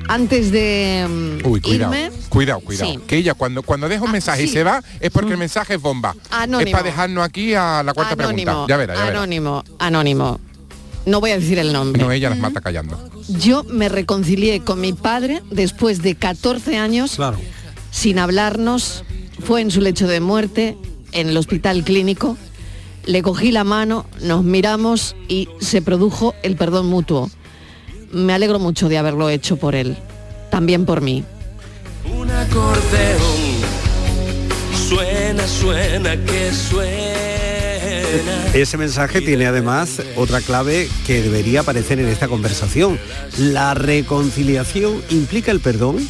[0.08, 1.06] antes de
[1.44, 2.12] mm, Uy, cuidado, irme.
[2.30, 2.92] cuidado, cuidado.
[2.92, 3.00] Sí.
[3.08, 5.82] Que ella cuando, cuando deja un mensaje y se va es porque el mensaje es
[5.82, 6.16] bomba.
[6.30, 6.68] Anónimo.
[6.68, 8.66] Es para dejarnos aquí a la cuarta Anónimo, pregunta.
[8.70, 9.18] Ya verá, ya verá.
[9.18, 10.40] anónimo, anónimo.
[11.06, 12.02] No voy a decir el nombre.
[12.02, 12.98] No, ella las mata callando.
[13.28, 17.18] Yo me reconcilié con mi padre después de 14 años
[17.92, 19.04] sin hablarnos.
[19.44, 20.78] Fue en su lecho de muerte,
[21.12, 22.38] en el hospital clínico.
[23.06, 27.30] Le cogí la mano, nos miramos y se produjo el perdón mutuo.
[28.12, 29.98] Me alegro mucho de haberlo hecho por él,
[30.50, 31.24] también por mí.
[32.12, 33.56] Un acordeón
[34.88, 37.16] suena, suena, que suena.
[38.54, 42.98] Ese mensaje tiene además otra clave que debería aparecer en esta conversación.
[43.38, 46.08] La reconciliación implica el perdón.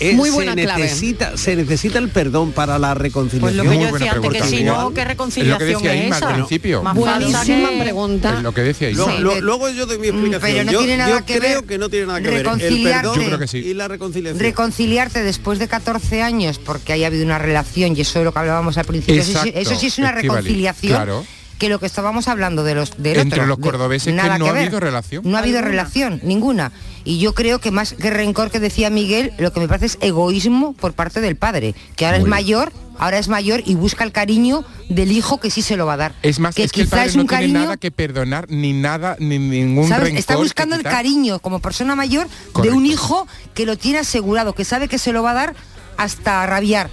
[0.00, 0.82] Eh, Muy se buena clave.
[0.82, 3.40] necesita, se necesita el perdón para la reconciliación.
[3.40, 6.28] Pues lo que yo decía antes, que si no, ¿qué reconciliación es, Inma, esa?
[6.28, 6.82] al principio.
[6.82, 8.34] Más Buenísima que- pregunta.
[8.36, 8.90] Es lo que decía.
[8.92, 10.40] Lo- lo- luego yo doy mi explicación.
[10.52, 12.46] pero no yo tiene nada yo que creo ver que no tiene nada que ver
[12.46, 13.58] el perdón Yo creo que sí.
[13.58, 14.40] y la reconciliación.
[14.40, 18.38] reconciliarte después de 14 años porque haya habido una relación y eso es lo que
[18.38, 21.24] hablábamos al principio eso, sí- Exacto, eso sí es una reconciliación claro.
[21.60, 24.36] Que lo que estábamos hablando de los del Entre otro, los de- cordobeses que nada
[24.38, 24.62] no ha ver.
[24.64, 25.22] habido relación.
[25.24, 25.70] no ha habido Alguna.
[25.70, 26.72] relación ninguna
[27.04, 29.98] y yo creo que más que rencor que decía Miguel lo que me parece es
[30.00, 34.04] egoísmo por parte del padre que ahora Muy es mayor ahora es mayor y busca
[34.04, 36.72] el cariño del hijo que sí se lo va a dar Es más, que es
[36.72, 39.38] que el quizá padre es no un tiene cariño nada que perdonar, ni nada, ni
[39.38, 40.04] ningún ¿Sabes?
[40.04, 42.26] rencor Está buscando el cariño como persona mayor
[42.62, 45.54] de un hijo que lo tiene asegurado, que sabe que se lo va a dar
[45.96, 46.90] hasta rabiar.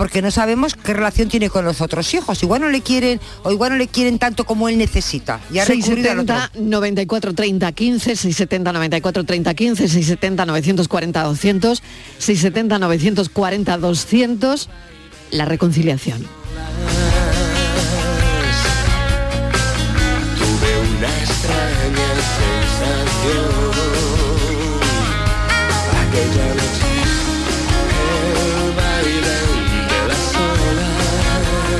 [0.00, 2.42] Porque no sabemos qué relación tiene con los otros hijos.
[2.42, 5.40] Igual no le quieren, o igual no le quieren tanto como él necesita.
[5.52, 6.36] Y ha recurrido al otro.
[6.36, 11.82] 670 94 30 15 670 94 30 15 670 940 200
[12.16, 14.68] 670 940 200
[15.32, 16.22] la reconciliación
[20.38, 22.08] Tuve una extraña
[22.40, 23.50] sensación.
[26.00, 26.99] Aquella noche,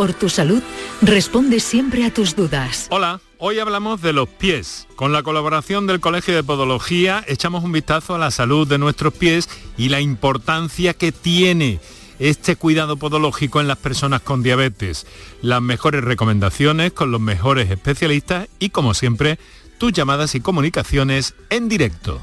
[0.00, 0.62] por tu salud,
[1.02, 2.86] responde siempre a tus dudas.
[2.88, 4.86] Hola, hoy hablamos de los pies.
[4.96, 9.12] Con la colaboración del Colegio de Podología echamos un vistazo a la salud de nuestros
[9.12, 11.80] pies y la importancia que tiene
[12.18, 15.06] este cuidado podológico en las personas con diabetes.
[15.42, 19.38] Las mejores recomendaciones con los mejores especialistas y como siempre,
[19.76, 22.22] tus llamadas y comunicaciones en directo.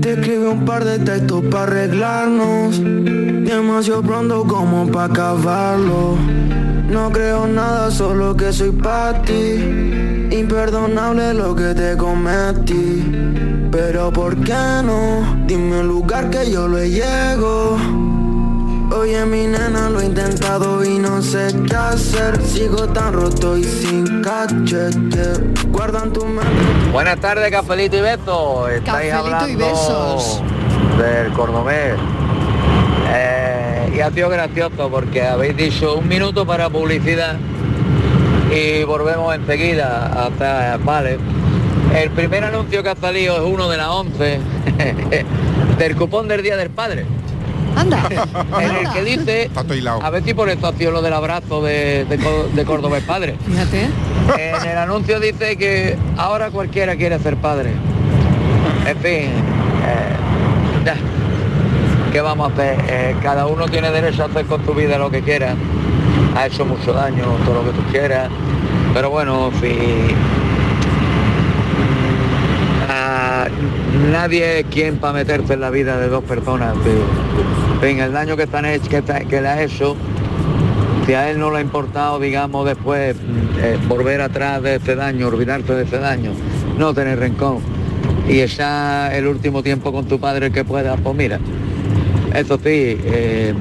[0.00, 2.80] Te escribí un par de textos para arreglarnos.
[2.80, 6.16] Demasiado pronto como para acabarlo.
[6.90, 10.28] No creo nada, solo que soy para ti.
[10.30, 13.04] Imperdonable lo que te cometí.
[13.70, 15.44] Pero ¿por qué no?
[15.46, 17.78] Dime un lugar que yo le llego
[18.98, 23.64] Oye mi nena, lo he intentado y no sé qué hacer Sigo tan roto y
[23.64, 25.32] sin cachete
[25.68, 26.50] Guardan tu mente
[26.92, 28.70] Buenas tardes, cafelito y besos.
[28.70, 30.42] Estáis Cafelito hablando y besos.
[30.98, 31.94] del cordobés.
[33.12, 37.36] Eh, y ha sido gracioso porque habéis dicho un minuto para publicidad
[38.50, 40.24] y volvemos enseguida.
[40.24, 41.18] Hasta, vale.
[41.94, 44.40] El primer anuncio que ha salido es uno de las 11
[45.78, 47.04] del cupón del Día del Padre.
[47.76, 48.08] Anda.
[48.60, 49.50] En el que dice,
[50.02, 52.18] a ver si por ha sido lo del abrazo de, de,
[52.54, 53.36] de Cordobés Padre.
[53.46, 53.90] Fíjate.
[54.38, 57.70] En el anuncio dice que ahora cualquiera quiere ser padre.
[58.86, 59.30] En fin,
[59.84, 60.94] eh.
[62.12, 62.78] ¿qué vamos a hacer?
[62.88, 65.54] Eh, cada uno tiene derecho a hacer con tu vida lo que quiera.
[66.36, 68.30] Ha hecho mucho daño, todo lo que tú quieras.
[68.94, 70.16] Pero bueno, en fin.
[72.88, 73.46] ah,
[74.10, 76.74] nadie es quien para meterse en la vida de dos personas.
[76.82, 77.65] tío.
[77.82, 78.64] En el daño que, están
[79.28, 79.96] que, le ha hecho
[81.06, 84.96] si a él no le ha importado, digamos, después mm, eh, volver atrás de ese
[84.96, 86.32] daño, olvidarse de ese daño,
[86.78, 87.58] no tener rencor
[88.28, 91.38] y echar el último tiempo con tu padre que pueda, pues mira,
[92.34, 93.54] eso sí, eh,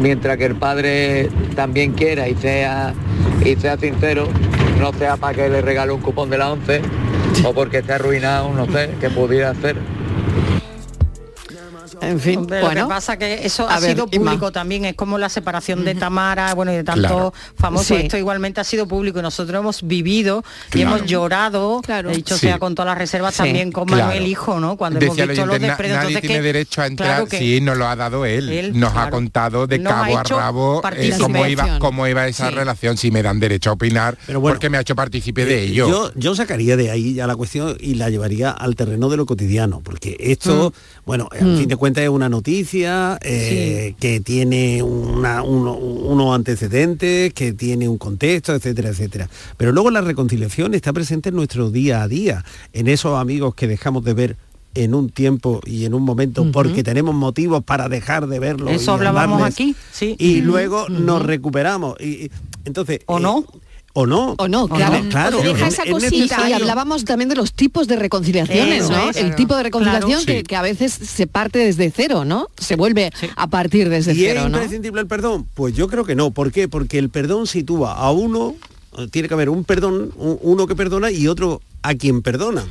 [0.00, 2.94] mientras que el padre también quiera y sea,
[3.44, 4.26] y sea sincero,
[4.80, 6.82] no sea para que le regale un cupón de la 11
[7.44, 9.76] o porque esté arruinado, no sé, que pudiera hacer.
[12.00, 12.86] En fin, Hombre, lo bueno.
[12.86, 15.94] que pasa que eso A ha ver, sido público también, es como la separación de
[15.94, 17.34] Tamara, bueno, y de tanto Claro.
[17.56, 18.02] famoso, Sí.
[18.02, 20.96] esto igualmente ha sido público y nosotros hemos vivido y Claro.
[20.96, 22.46] hemos llorado, he dicho Sí.
[22.46, 23.38] sea con todas las reservas Sí.
[23.42, 24.04] también con Claro.
[24.06, 24.76] Manuel Hijo, ¿no?
[24.76, 26.86] Cuando hemos Decía el visto los oyente, "Na- desprecios, nadie entonces tiene que- derecho a
[26.86, 28.48] entrar, claro que- sí, nos lo ha dado él.
[28.50, 29.10] Él, nos ha claro.
[29.10, 32.54] contado de Nos cabo a hecho rabo eh, cómo, iba, cómo iba esa Sí.
[32.54, 35.88] relación, si me dan derecho a opinar, porque me ha hecho partícipe de Eh, ello.
[35.88, 39.26] Yo, yo sacaría de ahí ya la cuestión y la llevaría al terreno de lo
[39.26, 40.72] cotidiano, porque esto,
[41.04, 41.58] bueno, al Mm.
[41.58, 47.90] fin de cuentas es una noticia eh, que tiene una- uno- unos antecedentes, que tiene
[47.90, 49.28] un contexto, etcétera, etcétera.
[49.58, 52.42] Pero luego la reconciliación está presente en nuestro día a día,
[52.72, 54.36] en esos amigos que dejamos de ver
[54.74, 58.70] en un tiempo y en un momento porque tenemos motivos para dejar de verlos.
[58.72, 60.16] Eso hablábamos hablarles, aquí, sí.
[60.18, 61.96] Y luego nos recuperamos.
[62.00, 62.30] Y, y-
[62.64, 63.44] entonces, ¿O eh, no?
[63.96, 64.34] O no.
[64.38, 65.04] O no, claro.
[65.08, 65.38] claro.
[65.40, 66.56] Es- es- es Y necesario.
[66.56, 69.10] hablábamos también de los tipos de reconciliaciones, Eso ¿no?
[69.10, 69.16] es.
[69.16, 70.26] El tipo de reconciliación Claro.
[70.26, 70.42] que, Sí.
[70.42, 72.48] que a veces se parte desde cero, ¿no?
[72.58, 74.56] Se vuelve a partir desde ¿Y es cero, ¿no?
[74.56, 75.46] imprescindible el perdón?
[75.54, 76.32] Pues yo creo que no.
[76.32, 76.66] ¿Por qué?
[76.66, 78.56] Porque el perdón sitúa a uno,
[79.12, 82.64] tiene que haber un perdón, un- uno que perdona y otro a quien perdona.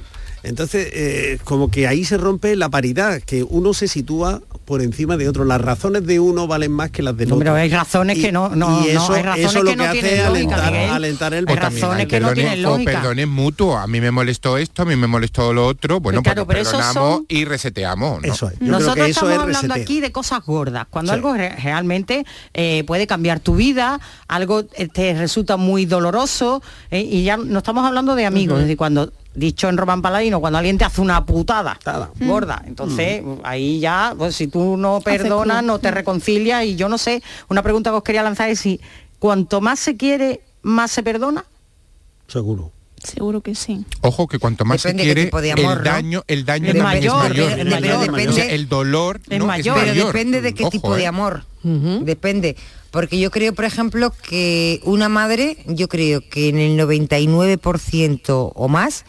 [0.43, 5.17] Entonces, eh, como que ahí se rompe la paridad, que uno se sitúa por encima
[5.17, 5.43] de otro.
[5.45, 7.53] Las razones de uno valen más que las del otro.
[7.55, 9.83] hay razones que no- no- y no, eso, hay razones eso lo que que, no
[9.83, 10.89] hace tienen es lógica, alentar, Miguel.
[10.89, 12.91] alentar el Hay razones hay que no perdones- tienen o lógica.
[12.93, 13.77] perdones mutuos.
[13.77, 15.99] A mí me molestó esto, a mí me molestó lo otro.
[15.99, 18.21] Bueno, Claro, pues pero perdonamos son- y reseteamos.
[18.21, 18.33] ¿no?
[18.33, 18.61] Eso es.
[18.61, 21.15] Nosotros estamos hablando aquí de cosas gordas, cuando Sí.
[21.15, 26.61] algo re- realmente eh, puede cambiar tu vida, algo eh, te resulta muy doloroso
[26.91, 30.39] eh, y ya no estamos hablando de amigos, es decir, cuando dicho en Román Paladino,
[30.39, 31.79] cuando alguien te hace una putada
[32.19, 36.97] gorda, entonces ahí ya, pues si tú no perdonas, no te reconcilias y yo no
[36.97, 38.79] sé, una pregunta que os quería lanzar es si
[39.19, 41.45] cuanto más se quiere, más se perdona.
[42.27, 42.71] Seguro.
[43.03, 43.85] Seguro que sí.
[43.99, 45.83] Ojo que cuanto más Depende se qué quiere, tipo de amor, el ¿no?
[45.83, 47.49] daño, el daño Es también mayor, es mayor.
[47.57, 49.77] pero- pero depende- O sea, el dolor Es no, mayor.
[49.79, 51.07] es Pero depende de qué Ojo, tipo de ¿eh?
[51.07, 51.43] amor.
[51.63, 52.55] Depende.
[52.91, 58.67] Porque yo creo, por ejemplo, que una madre, yo creo que en el 99% o
[58.69, 59.03] más,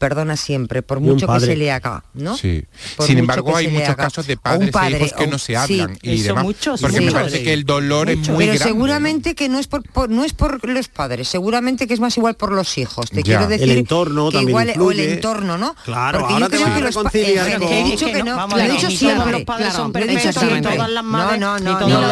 [0.00, 2.36] perdona siempre, por Y mucho que se le haga, ¿no?
[2.36, 2.64] Sí.
[2.96, 3.96] Por Sin mucho embargo, hay muchos haga.
[4.04, 6.44] casos de padres padre, e hijos que o- no se sí, hablan y eso demás.
[6.44, 8.58] muchos, porque me parece que el dolor es muy Pero grande.
[8.58, 12.16] seguramente que no es por, por- no es por los padres, seguramente que es más
[12.16, 13.10] igual por los hijos.
[13.10, 13.22] Te Ya.
[13.22, 15.74] quiero decir El entorno que igual o el entorno, ¿no?
[15.84, 18.70] Claro, Porque ahora yo te creo que los eh, he dicho que no, lo he
[18.70, 19.32] dicho siempre.
[19.32, 22.10] los padres son perfectos, ni todas las madres, no, no, no,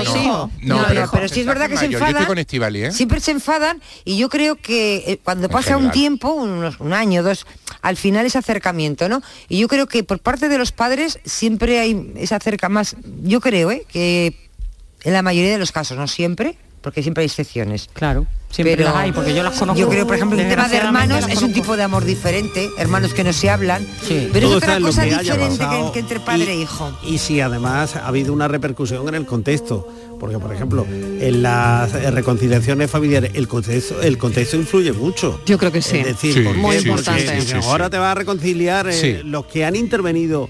[0.63, 2.27] no, pero sí es verdad que se enfadan.
[2.75, 2.93] ¿eh?
[2.93, 7.23] Siempre se enfadan y yo creo que eh, cuando pasa un tiempo, unos- un año,
[7.23, 7.47] dos,
[7.83, 9.23] al final ese acercamiento, ¿no?
[9.49, 13.41] Y yo creo que por parte de los padres siempre hay ese acerca más, yo
[13.41, 13.85] creo, ¿eh?
[13.91, 14.35] que
[15.05, 16.57] en la mayoría de los casos, no siempre,
[16.89, 17.87] porque siempre hay excepciones.
[17.93, 19.79] Claro, siempre las hay, porque yo las conozco.
[19.79, 23.13] Yo creo, por ejemplo, un tema de hermanos es un tipo de amor diferente, hermanos
[23.13, 23.87] que no se hablan,
[24.33, 26.91] pero Todo es otra cosa que diferente que, entre padre y- e hijo.
[27.07, 29.87] Y si además ha habido una repercusión en el contexto,
[30.19, 35.43] porque por ejemplo, en las eh, reconciliaciones familiares el contexto, el contexto influye mucho.
[35.45, 35.99] Yo creo que sí.
[35.99, 37.39] Es decir, muy importante.
[37.65, 39.17] ahora te vas a reconciliar eh, Sí.
[39.25, 40.49] los que han intervenido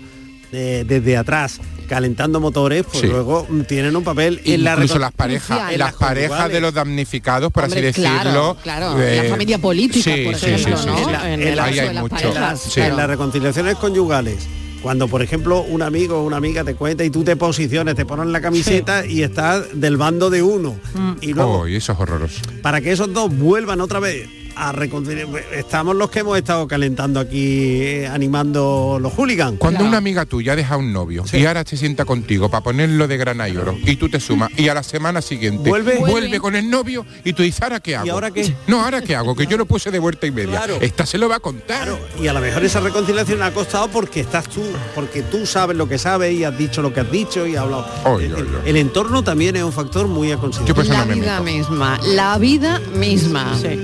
[0.52, 1.58] eh, desde atrás
[1.88, 3.06] calentando motores, pues Sí.
[3.08, 6.72] luego mm, tienen un papel en la Incluso las parejas, en las parejas de los
[6.74, 8.56] damnificados, por Hombre, así claro, decirlo.
[8.62, 10.96] claro, la familia política, por sí, ejemplo, sí, sí, ¿no?
[10.98, 11.04] sí.
[11.26, 12.14] En las mucho.
[12.14, 12.80] parejas, Sí.
[12.80, 14.46] en las reconciliaciones conyugales
[14.82, 18.06] cuando por ejemplo un amigo o una amiga te cuenta y tú te posiciones te
[18.06, 20.76] ponen la camiseta y estás del bando de uno
[21.20, 22.40] y luego Oh, y eso es horroroso.
[22.62, 24.28] para que esos dos vuelvan otra vez
[24.60, 29.98] a reconciliar estamos los que hemos estado calentando aquí eh, animando los hooligans Cuando una
[29.98, 33.56] amiga tuya deja un novio y ahora se sienta contigo para ponerlo de grana y
[33.56, 35.98] oro y tú te sumas y a la semana siguiente Vuelve.
[35.98, 38.06] vuelve con el novio y tú dices, ¿ahora qué hago?
[38.06, 38.54] ¿Y ahora qué?
[38.66, 39.34] No, ¿ahora qué hago?
[39.36, 40.50] Que yo lo puse de vuelta y media.
[40.58, 40.78] Claro.
[40.80, 41.88] Esta se lo va a contar.
[42.20, 44.62] y a lo mejor esa reconciliación ha costado porque estás tú
[44.94, 47.62] porque tú sabes lo que sabes y has dicho lo que has dicho y has
[47.62, 48.68] hablado Oy, Es oy, decir, oy.
[48.70, 53.56] el entorno también es un factor muy a considerar La vida misma, la vida misma.
[53.60, 53.78] Sí,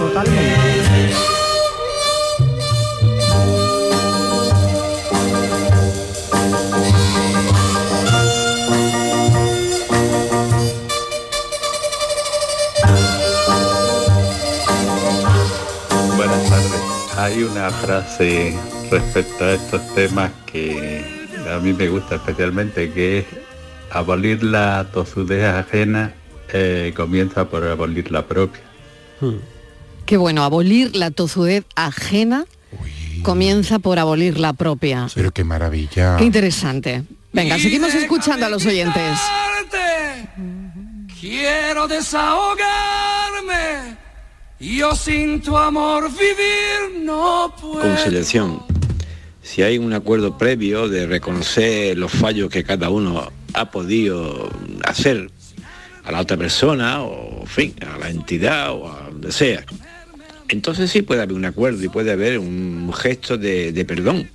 [0.00, 1.14] totalmente.
[16.16, 17.18] Buenas tardes.
[17.18, 18.58] Hay una frase
[18.90, 21.04] respecto a estos temas que
[21.54, 23.26] a mí me gusta especialmente, que es
[23.90, 26.14] abolir la tozudez ajena
[26.52, 28.62] eh, comienza por abolir la propia.
[30.10, 32.44] Qué bueno, abolir la tozudez ajena
[33.22, 35.06] comienza por abolir la propia.
[35.14, 36.16] Pero qué maravilla.
[36.16, 37.04] Qué interesante.
[37.32, 39.20] Venga, seguimos escuchando a los oyentes.
[41.20, 42.66] Quiero desahogarme.
[44.58, 47.82] Yo sin tu amor vivir no puedo.
[47.82, 48.64] conciliación.
[49.44, 54.50] Si hay un acuerdo previo de reconocer los fallos que cada uno ha podido
[54.82, 55.30] hacer
[56.02, 59.64] a la otra persona o en fin, a la entidad o a donde sea,
[60.50, 64.28] entonces sí puede haber un acuerdo y puede haber un gesto de, perdón.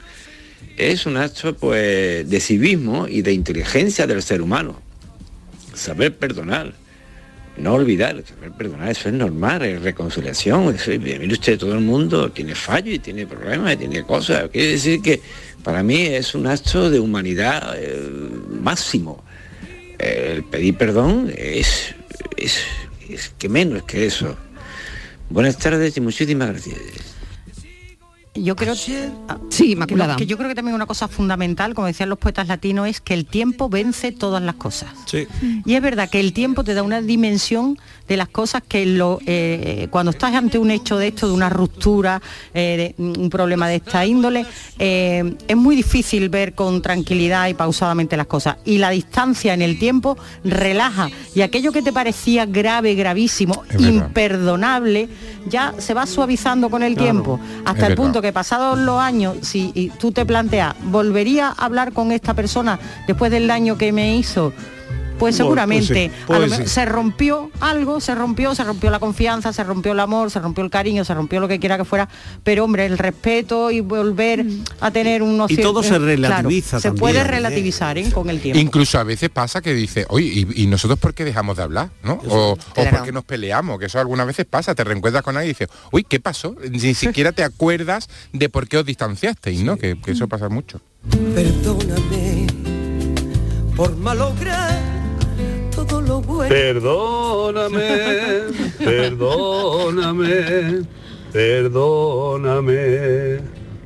[0.77, 4.81] Es un acto pues de civismo y de inteligencia del ser humano.
[5.73, 6.73] Saber perdonar.
[7.57, 10.75] No olvidar, saber perdonar, eso es normal, es reconciliación.
[10.75, 14.49] Eso, mire usted, todo el mundo tiene fallos y tiene problemas y tiene cosas.
[14.49, 15.21] Quiere decir que
[15.63, 18.09] para mí es un acto de humanidad eh,
[18.61, 19.23] máximo.
[19.97, 21.95] El pedir perdón es,
[22.35, 22.59] es,
[23.09, 24.37] es que menos que eso.
[25.29, 27.04] Buenas tardes y muchísimas gracias.
[28.35, 30.17] Yo creo sí, Inmaculada.
[30.17, 33.13] Que yo creo que también una cosa fundamental, como decían los poetas latinos, es que
[33.13, 34.89] el tiempo vence todas las cosas.
[35.65, 37.77] Y es verdad que el tiempo te da una dimensión
[38.07, 41.49] de las cosas que lo, eh, cuando estás ante un hecho de esto, de una
[41.49, 42.21] ruptura,
[42.53, 44.45] eh, de un problema de esta índole,
[44.79, 48.57] eh, es muy difícil ver con tranquilidad y pausadamente las cosas.
[48.65, 51.09] Y la distancia en el tiempo relaja.
[51.33, 55.09] Y aquello que te parecía grave, gravísimo, imperdonable,
[55.47, 57.05] ya se va suavizando con el Claro.
[57.11, 57.39] tiempo.
[57.43, 57.95] Es Hasta el verdad.
[58.03, 62.33] punto que que pasados los años, si tú te planteas, ¿volvería a hablar con esta
[62.33, 64.51] persona después del daño que me hizo?
[65.19, 66.67] Pues seguramente pues sí, a lo pues sí.
[66.67, 70.63] se rompió algo, se rompió, se rompió la confianza, se rompió el amor, se rompió
[70.63, 72.09] el cariño, se rompió lo que quiera que fuera,
[72.43, 74.45] pero hombre, el respeto y volver
[74.81, 77.23] a tener unos Y todo se claro, relativiza se puede ¿eh?
[77.23, 78.11] relativizar ¿eh?
[78.11, 78.59] con el tiempo.
[78.59, 81.89] Incluso a veces pasa que dice, oye, ¿y, y nosotros por qué dejamos de hablar?
[82.03, 82.19] ¿no?
[82.27, 82.97] O, o Claro.
[82.97, 85.69] por qué nos peleamos, que eso algunas veces pasa, te reencuentras con alguien y dices,
[85.91, 86.55] uy, ¿qué pasó?
[86.69, 89.77] Ni siquiera te acuerdas de por qué os distanciasteis, ¿no?
[89.77, 90.81] Que, que eso pasa mucho.
[91.33, 92.47] Perdóname
[93.75, 94.94] por malograr.
[96.37, 97.79] Perdóname,
[98.77, 100.83] perdóname,
[101.31, 103.37] perdóname.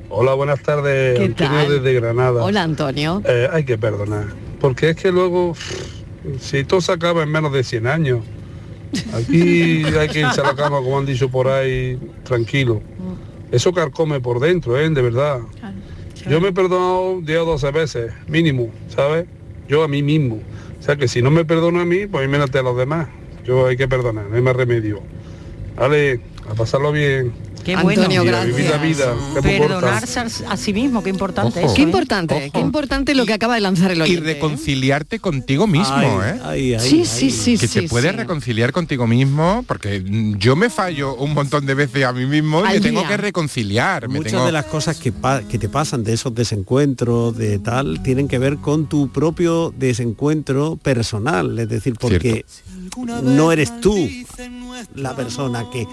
[0.10, 1.20] Hola, buenas tardes.
[1.20, 1.70] ¿Qué Antonio tal?
[1.70, 2.44] desde Granada.
[2.44, 3.22] Hola Antonio.
[3.26, 4.26] Eh, hay que perdonar.
[4.60, 5.54] Porque es que luego,
[6.40, 8.22] si todo se acaba en menos de 100 años,
[9.14, 12.82] aquí hay que irse a la cama, como han dicho por ahí, tranquilo.
[13.52, 14.90] Eso carcome por dentro, ¿eh?
[14.90, 15.40] De verdad.
[16.28, 19.26] Yo me he perdonado 10 o 12 veces, mínimo, ¿sabes?
[19.68, 20.42] Yo a mí mismo.
[20.80, 23.08] O sea que si no me perdono a mí, pues imagínate a los demás.
[23.44, 25.02] Yo hay que perdonar, no hay más remedio.
[25.76, 27.34] Vale, a pasarlo bien.
[27.64, 28.02] Qué bueno.
[28.10, 29.42] Y a vivir la vida, es.
[29.44, 31.68] Perdonarse a- sí mismo, qué importante Ojo.
[31.68, 31.86] eso, Qué ¿eh?
[31.86, 34.32] importante, qué importante lo que acaba de lanzar el Y oyente.
[34.32, 34.34] ¿eh?
[34.36, 36.40] reconciliarte contigo mismo, Ay, ¿eh?
[36.44, 38.18] ay, ay, Sí, sí, sí, que sí, te puedes sí.
[38.18, 40.04] reconciliar contigo mismo, porque
[40.38, 44.08] yo me fallo un montón de veces a mí mismo y me tengo que reconciliar.
[44.08, 48.28] Me Muchas tengo- de las cosas que te pasan de esos desencuentros, de tal, tienen
[48.28, 51.58] que ver con tu propio desencuentro personal.
[51.60, 52.46] Es decir, porque
[53.24, 54.10] no eres tú
[54.96, 55.86] la persona que...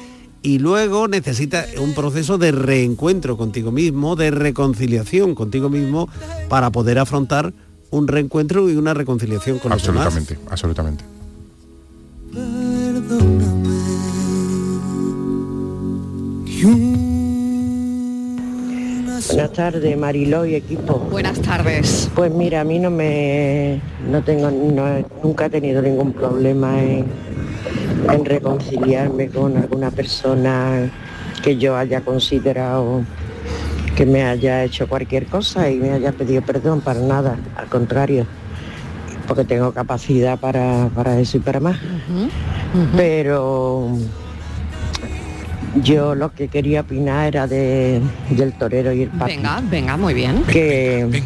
[0.47, 6.09] Y luego necesitas un proceso de reencuentro contigo mismo, de reconciliación contigo mismo,
[6.49, 7.53] para poder afrontar
[7.91, 10.07] un reencuentro y una reconciliación con los demás.
[10.07, 11.05] Absolutamente, absolutamente.
[19.27, 21.01] Buenas tardes, Mariló y equipo.
[21.11, 22.09] Buenas tardes.
[22.15, 27.05] Pues mira, a mí no me, no tengo, no nunca he tenido ningún problema en,
[28.11, 30.91] en reconciliarme con alguna persona
[31.43, 33.03] que yo haya considerado
[33.97, 38.27] que me haya hecho cualquier cosa y me haya pedido perdón para nada, al contrario,
[39.27, 41.79] porque tengo capacidad para, para eso y para más.
[42.95, 43.97] Pero
[45.83, 49.37] yo lo que quería opinar era de, del torero y el papi.
[49.37, 50.43] Venga, venga, muy bien.
[50.45, 51.23] Que,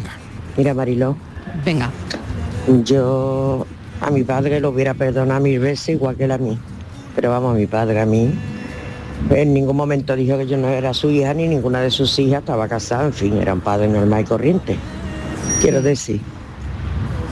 [0.55, 1.17] mira Mariló,
[1.65, 1.91] Venga.
[2.85, 3.67] yo
[4.01, 6.57] a mi padre lo hubiera perdonado mil veces igual que él a mí.
[7.15, 8.33] Pero vamos, mi padre a mí
[9.29, 12.39] en ningún momento dijo que yo no era su hija ni ninguna de sus hijas
[12.39, 14.75] estaba casada, en fin, era un padre normal y corriente,
[15.61, 16.19] quiero decir.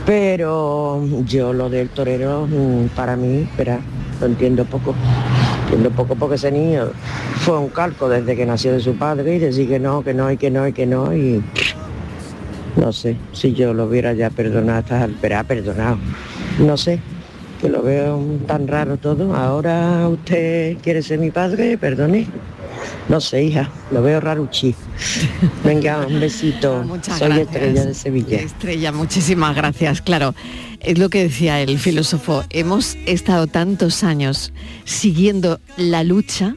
[0.06, 3.80] Pero yo lo del torero, mm, para mí, espera,
[4.20, 4.96] lo entiendo poco.
[5.66, 6.90] Entiendo poco porque ese niño
[7.42, 10.32] fue un calco desde que nació de su padre y decir que no, que no,
[10.32, 11.44] y que no, y que no, y
[12.76, 15.98] no sé, si yo lo hubiera ya perdonado, hasta- pero ha perdonado.
[16.60, 17.00] No sé,
[17.62, 19.36] que lo veo tan raro todo.
[19.36, 22.28] Ahora usted quiere ser mi padre, perdone.
[23.08, 24.76] No sé, hija, lo veo raruchi.
[25.64, 26.84] Venga, un besito.
[26.84, 27.48] Muchas Soy gracias.
[27.56, 28.38] Estrella de Sevilla.
[28.40, 30.02] Estrella, muchísimas gracias.
[30.02, 30.36] Claro,
[30.80, 32.44] es lo que decía el filósofo.
[32.50, 34.54] Hemos estado tantos años
[34.86, 36.56] siguiendo la lucha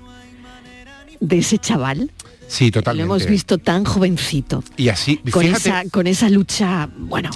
[1.20, 2.10] de ese chaval.
[2.48, 3.04] Sí, Lo totalmente.
[3.04, 4.62] hemos visto tan jovencito.
[4.76, 7.30] Y así, Con fíjate, esa, con esa lucha, bueno,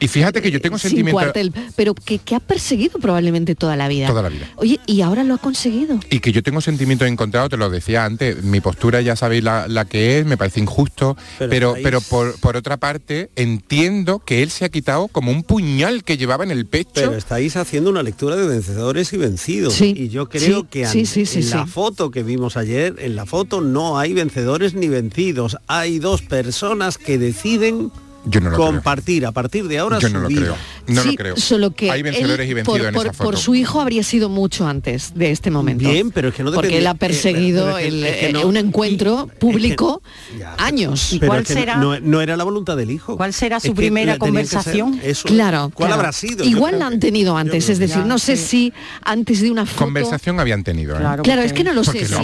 [0.00, 3.76] y fíjate que yo tengo sin sentimiento cuartel, pero que, que ha perseguido probablemente toda
[3.76, 4.06] la vida.
[4.06, 4.50] toda la vida.
[4.56, 5.98] Oye, y ahora lo ha conseguido.
[6.10, 9.68] Y que yo tengo sentimientos encontrados, te lo decía antes, mi postura ya sabéis la,
[9.68, 14.50] la que es, me parece injusto, Pero pero, por, por otra parte entiendo que él
[14.50, 16.90] se ha quitado como un puñal que llevaba en el pecho.
[16.94, 19.74] Pero estáis haciendo una lectura de vencedores y vencidos.
[19.74, 22.56] Sí, y yo creo sí, que sí, an- sí, sí, en la foto que vimos
[22.56, 25.56] ayer, en la foto no hay vencedores ni vencidos.
[25.66, 27.90] Hay dos personas que deciden
[28.26, 28.66] Yo no lo creo.
[28.68, 30.40] compartir a partir de ahora Yo su no lo vida.
[30.40, 30.56] creo.
[30.86, 31.36] No Sí, lo creo.
[31.36, 33.24] Solo que Hay vencedores él, y vencidos por, en por- esa foto.
[33.30, 35.88] por su hijo habría sido mucho antes de este momento.
[35.88, 38.32] Bien, pero es que no Porque depende- él ha eh, perseguido el- es que eh,
[38.32, 40.02] no- un encuentro público
[40.58, 41.16] años.
[41.20, 43.16] Pero es que No, no era la voluntad del hijo.
[43.16, 45.00] ¿Cuál será su primera conversación?
[45.02, 45.28] eso.
[45.28, 45.94] Claro, ¿Cuál claro.
[46.00, 46.44] habrá sido?
[46.44, 48.72] Igual la han tenido antes, es decir, Ya, no sé si
[49.02, 49.84] antes de una foto.
[49.84, 50.96] Conversación habían tenido.
[50.96, 50.98] ¿eh?
[51.22, 52.20] Claro, es que no lo Porque sé lo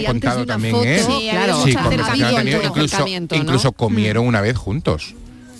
[3.05, 5.15] si incluso comieron una vez juntos.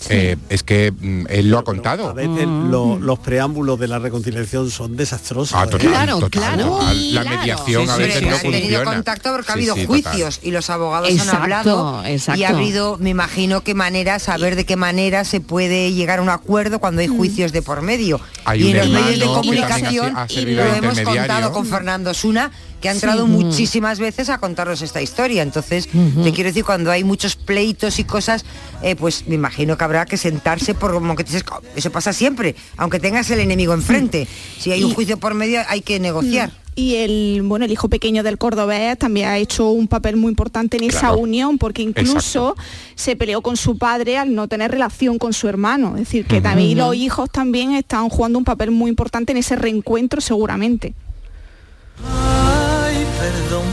[0.10, 2.10] Eh, es que mm, él lo ha contado.
[2.10, 5.54] A veces lo- los preámbulos de la reconciliación son desastrosos.
[5.56, 5.70] Ah, ¿eh?
[5.70, 6.64] total, Claro, total, claro.
[6.80, 7.14] total.
[7.14, 8.86] La mediación a veces Pero no han tenido funciona.
[8.86, 12.04] contacto porque ha Sí, habido sí, juicios y los abogados Exacto, han hablado
[12.36, 16.22] y ha habido, me imagino, qué manera, saber de qué manera se puede llegar a
[16.22, 18.20] un acuerdo cuando hay juicios de por medio.
[18.46, 22.14] Hay y en los medios de ha comunicación ha servido lo hemos contado con Fernando
[22.14, 22.98] Suna, que ha Sí.
[22.98, 23.32] entrado Mm.
[23.32, 25.44] muchísimas veces a contarnos esta historia.
[25.44, 28.46] Entonces, te quiero decir, cuando hay muchos pleitos y cosas,
[28.82, 31.44] eh, pues me imagino que habrá que sentarse por como que dices,
[31.76, 34.26] eso pasa siempre, aunque tengas el enemigo enfrente.
[34.58, 36.52] Si hay un juicio por medio, hay que negociar.
[36.76, 40.78] Y el bueno el hijo pequeño del cordobés también ha hecho un papel muy importante
[40.78, 42.56] en esa unión porque incluso
[42.96, 45.96] se peleó con su padre al no tener relación con su hermano.
[45.98, 49.58] Es decir, que también los hijos también están jugando un papel muy importante en ese
[49.58, 50.94] reencuentro seguramente.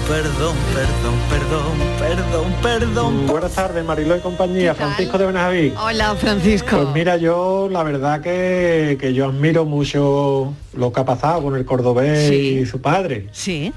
[0.08, 3.26] Perdón, perdón, perdón, perdón, perdón.
[3.26, 5.74] Buenas tardes, Mariló y compañía, Francisco de Benaví.
[5.78, 6.78] Hola, Francisco.
[6.78, 11.56] Pues mira, yo la verdad que, que yo admiro mucho lo que ha pasado con
[11.56, 13.28] el cordobés y su padre.
[13.32, 13.70] Sí.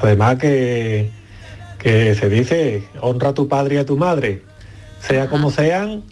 [0.00, 1.10] Además que,
[1.78, 4.42] que se dice, honra a tu padre y a tu madre.
[5.00, 6.04] Sea como sean,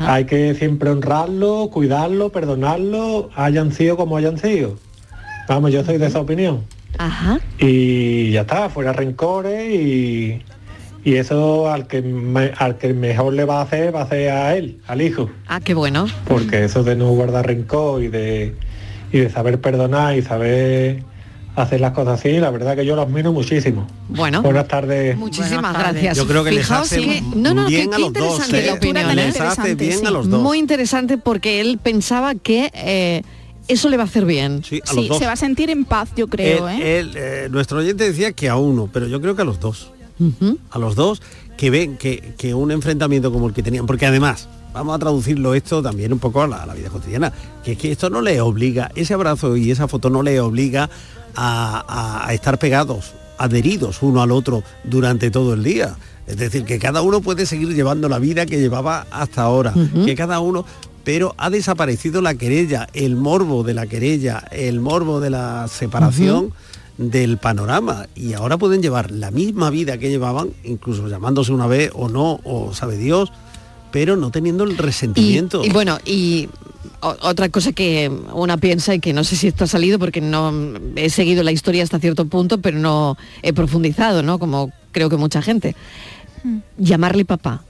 [0.00, 4.78] hay que siempre honrarlo, cuidarlo, perdonarlo, hayan sido como hayan sido.
[5.48, 6.64] Vamos, yo soy de esa opinión.
[6.98, 7.40] Ajá.
[7.58, 10.42] Y ya está, fuera rencores y,
[11.04, 14.30] y eso al que, me- al que mejor le va a hacer va a ser
[14.30, 15.30] a él, al hijo.
[15.46, 16.06] Ah, qué bueno.
[16.26, 18.54] Porque eso de no guardar rencor y de,
[19.12, 21.02] y de saber perdonar y saber
[21.54, 23.86] hacer las cosas así, la verdad que yo lo admiro muchísimo.
[24.10, 24.42] Bueno.
[24.42, 25.16] Buenas tardes.
[25.16, 26.14] Muchísimas gracias.
[26.14, 28.58] Yo creo que les Fijaos hace que- no, no, bien que- a los dos, interesante
[28.62, 28.66] ¿eh?
[28.66, 29.16] la opinión.
[29.16, 29.42] Les ¿eh?
[29.42, 30.42] hace bien a los dos.
[30.42, 33.22] Muy interesante porque él pensaba que eh,
[33.68, 34.62] eso le va a hacer bien.
[34.64, 35.18] Sí, a Sí, los dos.
[35.18, 36.78] se va a sentir en paz, yo creo, ¿eh?
[36.80, 39.90] eh, nuestro oyente decía que a uno, pero yo creo que a los dos.
[40.70, 41.20] A los dos
[41.58, 45.54] que ven que, que un enfrentamiento como el que tenían, porque además, vamos a traducirlo
[45.54, 47.32] esto también un poco a la, a la vida cotidiana,
[47.64, 50.88] que es que esto no le obliga, ese abrazo y esa foto no le obliga
[51.34, 55.96] a, a- a estar pegados, adheridos uno al otro durante todo el día.
[56.26, 59.72] Es decir, que cada uno puede seguir llevando la vida que llevaba hasta ahora,
[60.04, 60.64] que cada uno
[61.06, 66.52] pero ha desaparecido la querella, el morbo de la querella, el morbo de la separación
[66.98, 71.92] del panorama y ahora pueden llevar la misma vida que llevaban, incluso llamándose una vez
[71.94, 73.32] o no, o sabe Dios,
[73.92, 75.64] pero no teniendo el resentimiento.
[75.64, 76.48] Y bueno, y
[77.00, 80.52] otra cosa que una piensa y que no sé si esto ha salido porque no
[80.96, 84.40] he seguido la historia hasta cierto punto, pero no he profundizado, ¿no?
[84.40, 85.76] Como creo que mucha gente.
[86.78, 87.62] Llamarle papá.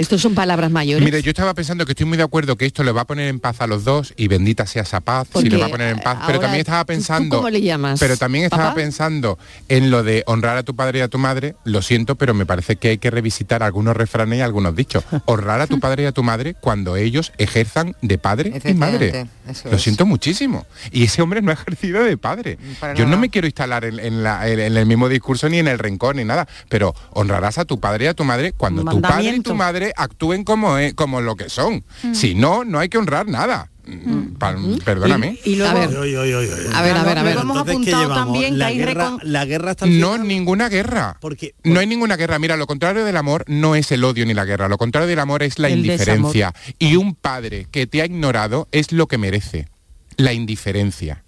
[0.00, 1.04] Estos son palabras mayores.
[1.04, 3.28] Mire, yo estaba pensando que estoy muy de acuerdo que esto le va a poner
[3.28, 5.68] en paz a los dos y bendita sea esa paz Porque, si le va a
[5.68, 6.20] poner en paz.
[6.26, 7.36] Pero también estaba ¿tú- tú pensando.
[7.36, 8.00] cómo le llamas?
[8.00, 8.76] Pero también estaba ¿Papá?
[8.76, 9.38] pensando
[9.68, 11.54] en lo de honrar a tu padre y a tu madre.
[11.64, 15.04] Lo siento, pero me parece que hay que revisitar algunos refranes y algunos dichos.
[15.26, 19.26] Honrar a tu padre y a tu madre cuando ellos ejerzan de padre y madre.
[19.70, 20.64] Lo siento muchísimo.
[20.92, 22.56] Y ese hombre no ha ejercido de padre.
[22.80, 25.58] para Yo no me quiero instalar en, en la- en- en el mismo discurso ni
[25.58, 28.82] en el rencor ni nada, pero honrarás a tu padre y a tu madre cuando
[28.84, 31.84] tu padre y tu madre actúen como, es- como lo que son.
[32.12, 33.70] Si no, no hay que honrar nada.
[33.86, 35.38] Mm, pa- Perdóname.
[35.44, 35.88] Y luego- A ver.
[35.96, 37.34] A ver, a ver, a ver.
[37.34, 38.24] Luego hemos Entonces, ¿qué apuntado llevamos?
[38.24, 41.16] también que la hay guerra, recon- la guerra No, ninguna guerra.
[41.20, 42.38] Porque, No hay ninguna guerra.
[42.38, 44.68] Mira, lo contrario del amor no es el odio ni la guerra.
[44.68, 46.52] Lo contrario del amor es la El indiferencia.
[46.78, 49.66] Y un padre que te ha ignorado es lo que merece.
[50.16, 51.24] La indiferencia.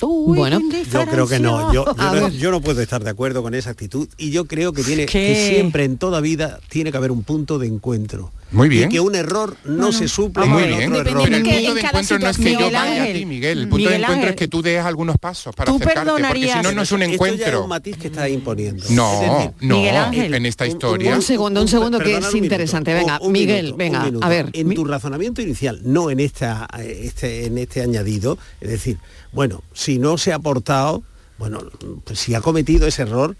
[0.00, 0.60] Bueno,
[0.92, 2.32] Yo creo que no, yo, yo A no, ver.
[2.32, 5.28] yo no puedo estar de acuerdo con esa actitud y yo creo que tiene ¿Qué?
[5.34, 8.32] que siempre en toda vida tiene que haber un punto de encuentro.
[8.52, 8.88] Muy bien.
[8.88, 10.92] Y que un error no se suple Muy con bien.
[10.92, 11.34] otro Pero error.
[11.34, 13.58] el que punto de encuentro no es que yo vaya a Miguel ti, Miguel.
[13.58, 16.22] El punto de encuentro Ángel, es que tú des algunos pasos para tú acercarte, porque
[16.22, 17.62] si perdonarías- no, no es un Esto ya es encuentro.
[17.64, 18.84] un matiz que está imponiendo.
[18.90, 20.34] No, Es decir, no, Miguel Ángel.
[20.34, 21.14] en esta un- historia...
[21.16, 22.36] Un segundo, un segundo que es minuto.
[22.36, 22.94] interesante.
[22.94, 24.50] Venga, Un- un Miguel, minuto, venga, a ver.
[24.52, 28.98] En tu razonamiento inicial, no en esta, este, en este añadido, es decir,
[29.32, 31.02] bueno, si no se ha portado,
[31.38, 31.60] bueno,
[32.04, 33.36] pues si ha cometido ese error,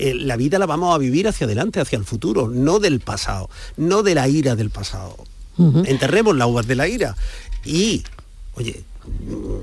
[0.00, 4.02] la vida la vamos a vivir hacia adelante, hacia el futuro, no del pasado, no
[4.02, 5.16] de la ira del pasado.
[5.58, 7.16] Enterremos la uvas de la ira.
[7.66, 8.02] Y,
[8.54, 8.89] oye, mm,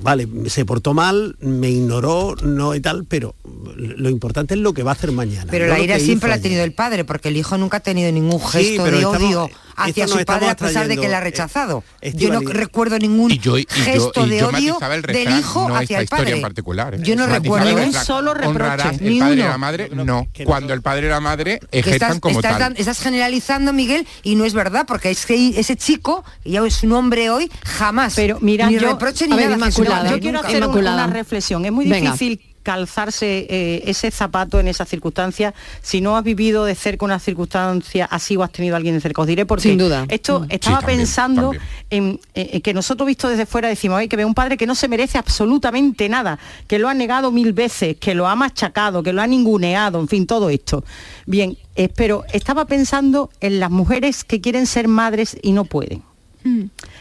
[0.02, 3.36] vale, se portó mal, me ignoró, no y tal, pero
[3.76, 5.48] lo importante es lo que va a hacer mañana.
[5.50, 7.82] Pero no la ira siempre la ha tenido el padre, porque el hijo nunca ha
[7.82, 11.22] tenido ningún gesto de estamos- odio hacia su padre a pesar de que la ha
[11.22, 11.84] eh, rechazado.
[12.16, 15.70] Yo no recuerdo ningún Y yo, y yo, gesto y de yo odio del hijo
[15.70, 16.36] no hacia esta el padre.
[16.38, 17.02] en particular.
[17.02, 20.28] Yo no recuerdo Ni un solo reproche, el ni padre y la madre, no.
[20.46, 22.76] Cuando el padre y la madre que ejerzan estás, como estás tal.
[22.78, 26.82] estás generalizando, Miguel, y no es verdad, porque es que ese chico, y ya es
[26.84, 28.16] un hombre hoy, jamás.
[28.16, 29.68] Pero mira, ni yo, reproche ni ver, nada.
[29.72, 31.06] Inmaculada, yo quiero hacer Inmaculada.
[31.06, 31.66] una reflexión.
[31.66, 32.12] Es muy Venga.
[32.12, 37.18] difícil calzarse eh, ese zapato en esas circunstancias si no has vivido de cerca una
[37.18, 39.22] circunstancia así o has tenido a alguien de cerca.
[39.22, 40.06] Os diré porque Sin duda.
[40.10, 40.48] esto Mm.
[40.50, 41.62] estaba Sí, también, pensando también.
[41.90, 44.76] En, en que nosotros visto desde fuera decimos "Ay, que ve un padre que no
[44.76, 49.14] se merece absolutamente nada, que lo ha negado mil veces, que lo ha machacado, que
[49.14, 50.84] lo ha ninguneado, en fin, todo esto.
[51.26, 56.04] Bien, eh, pero estaba pensando en las mujeres que quieren ser madres y no pueden.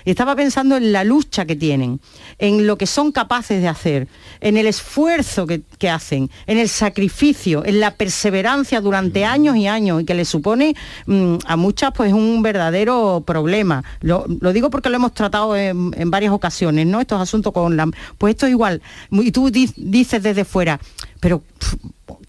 [0.07, 2.01] Y estaba pensando en la lucha que tienen,
[2.39, 4.07] en lo que son capaces de hacer,
[4.41, 9.67] en el esfuerzo que, que hacen, en el sacrificio, en la perseverancia durante años y
[9.67, 10.77] años y que le supone
[11.07, 13.83] mm, a muchas pues un verdadero problema.
[14.01, 17.01] Lo, lo digo porque lo hemos tratado en, en varias ocasiones, ¿no?
[17.01, 17.91] Estos asuntos con la...
[18.17, 18.81] Pues esto es igual.
[19.11, 20.79] Y tú di- dices desde fuera,
[21.19, 21.43] pero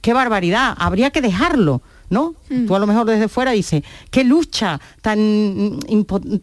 [0.01, 1.81] qué barbaridad, habría que dejarlo.
[2.09, 2.35] ¿No?
[2.47, 5.19] Tú a lo mejor desde fuera dices, qué lucha tan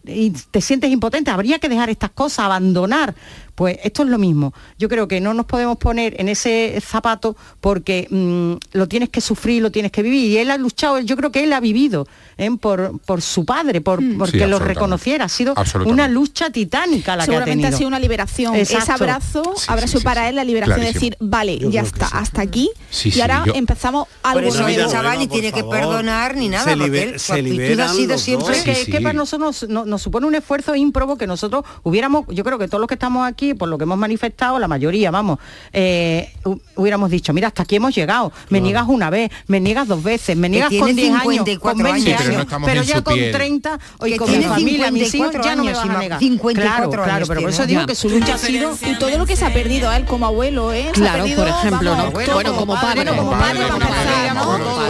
[0.05, 3.15] y te sientes impotente, habría que dejar estas cosas, abandonar.
[3.55, 4.53] Pues esto es lo mismo.
[4.77, 9.21] Yo creo que no nos podemos poner en ese zapato porque mm, lo tienes que
[9.21, 10.29] sufrir, lo tienes que vivir.
[10.29, 12.05] Y él ha luchado, yo creo que él ha vivido
[12.37, 12.51] ¿eh?
[12.59, 15.25] por, por su padre, por, porque lo reconociera.
[15.25, 15.53] Ha sido
[15.85, 17.75] una lucha titánica la que ha Seguramente tenido.
[17.75, 18.55] ha sido una liberación.
[18.55, 19.53] Ese abrazo
[19.87, 22.69] sido para él la liberación de decir, vale, Yo ya está, hasta aquí.
[22.89, 24.67] Sí, y sí, ahora yo- empezamos algo nuevo.
[24.67, 28.17] el chaval ni tiene que perdonar ni nada, Se porque liber- se actitud ha sido
[28.17, 28.57] siempre.
[28.71, 32.43] Es que, para nosotros nos, nos- nos supone un esfuerzo ímprobo que nosotros hubiéramos, yo
[32.43, 35.39] creo que todos los que estamos aquí, por lo que hemos manifestado, la mayoría, vamos,
[35.73, 39.87] eh, hu- hubiéramos dicho, mira, hasta aquí hemos llegado, me niegas una vez, me niegas
[39.87, 42.45] dos veces, me niegas con 10 años, 54 con 20 años.
[42.47, 43.31] Sí, pero no ya con piel.
[43.31, 45.93] 30 y Que con mi familia, mis hijos, 54 ya no me años, van a
[45.93, 46.19] Ima, negar.
[46.19, 47.87] 54 claro, claro, pero por eso digo Ya.
[47.87, 48.77] que su lucha ha sido...
[48.81, 50.89] y todo lo que se ha perdido a él como abuelo, ¿eh?
[50.93, 52.11] Claro, por ejemplo, ¿no?
[52.11, 53.59] Bueno, como padre, Bueno, como padre.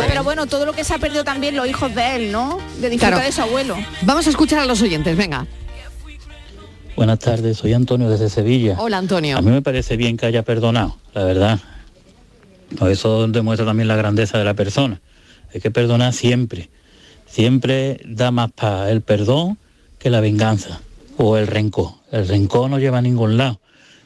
[0.08, 2.58] Pero bueno, todo lo que se ha perdido también los hijos de él, ¿no?
[2.80, 3.26] De disfrutar Claro.
[3.26, 3.76] de su abuelo.
[4.04, 5.46] Vamos a escuchar a los oyentes, venga.
[6.96, 8.78] Buenas tardes, soy Antonio desde Sevilla.
[8.80, 9.38] Hola, Antonio.
[9.38, 11.60] A mí me parece bien que haya perdonado, la verdad.
[12.89, 15.02] Eso demuestra también la grandeza de la persona.
[15.54, 16.70] Hay que perdonar siempre.
[17.26, 19.58] Siempre da más paz el perdón
[20.00, 20.80] que la venganza
[21.18, 21.91] o el rencor.
[22.12, 23.60] El rencor no lleva a ningún lado.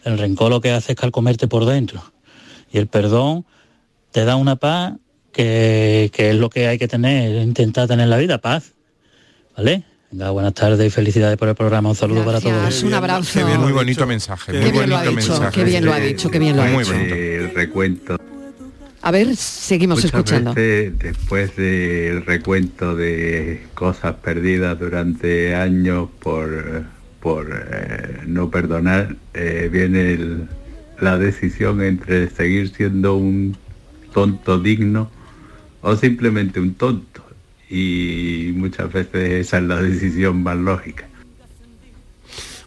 [0.03, 2.01] El rencor lo que hace es calcomerte por dentro.
[2.71, 3.45] Y el perdón
[4.11, 4.93] te da una paz
[5.43, 8.73] que, que es lo que hay que tener, intentar tener en la vida, paz.
[9.55, 9.83] ¿Vale?
[10.11, 11.87] Venga, buenas tardes y felicidades por el programa.
[11.89, 12.83] Un saludo para todos.
[12.83, 13.39] un abrazo.
[13.57, 14.51] Muy bonito mensaje.
[14.51, 15.55] Qué muy bien lo ha bonito dicho, mensaje.
[15.55, 16.93] qué bien lo ha dicho, qué bien lo ha Muy dicho.
[16.93, 17.15] bonito.
[17.15, 18.17] El recuento.
[19.01, 20.53] A ver, seguimos Muchas escuchando.
[20.53, 26.83] veces, después del recuento de cosas perdidas durante años por,
[27.21, 30.49] por eh, no perdonar, eh, viene el-
[30.99, 33.55] la decisión entre seguir siendo un
[34.13, 35.09] tonto digno
[35.81, 37.23] o simplemente un tonto.
[37.69, 41.07] Y muchas veces esa es la decisión más lógica.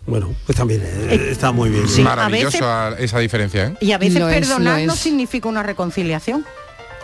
[0.06, 1.88] Bueno, pues también eh, está muy bien.
[1.88, 3.74] Sí, esa diferencia, ¿eh?
[3.80, 4.98] Y a veces es, perdonar no es.
[4.98, 6.44] significa una reconciliación.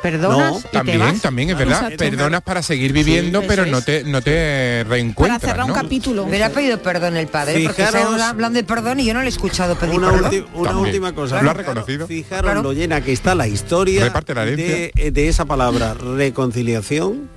[0.03, 1.21] Perdonas No, y te también, vas.
[1.21, 1.93] también es verdad.
[1.99, 5.73] Perdonas para seguir viviendo, pero no te, no te reencuentras, ¿no?
[5.75, 6.27] capítulo.
[6.45, 9.27] Ha pedido perdón el padre, porque Fijaros- estamos hablando de perdón y yo no le
[9.27, 10.31] he escuchado pedir Una, perdón.
[10.33, 11.43] ulti- una última cosa.
[11.43, 12.07] Lo ha reconocido.
[12.07, 14.91] Fijaros lo llena que está la historia Reparte la herencia.
[14.95, 17.29] de, de esa palabra reconciliación,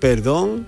[0.00, 0.66] perdón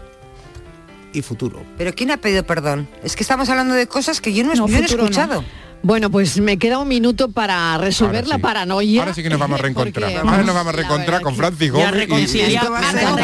[1.13, 1.63] y futuro.
[1.77, 2.89] Pero ¿quién ha pedido perdón?
[3.03, 5.45] Es que estamos hablando de cosas que yo no, No, yo no he no.
[5.83, 8.41] Bueno, pues me queda un minuto para resolver la sí.
[8.43, 9.03] paranoia.
[9.03, 10.11] Ahora sí que nos vamos a reencontrar.
[10.13, 11.91] Porque, Ahora nos vamos a reencontrar con Francis Gómez.
[11.93, 13.17] reconcilia- Me ha encantado,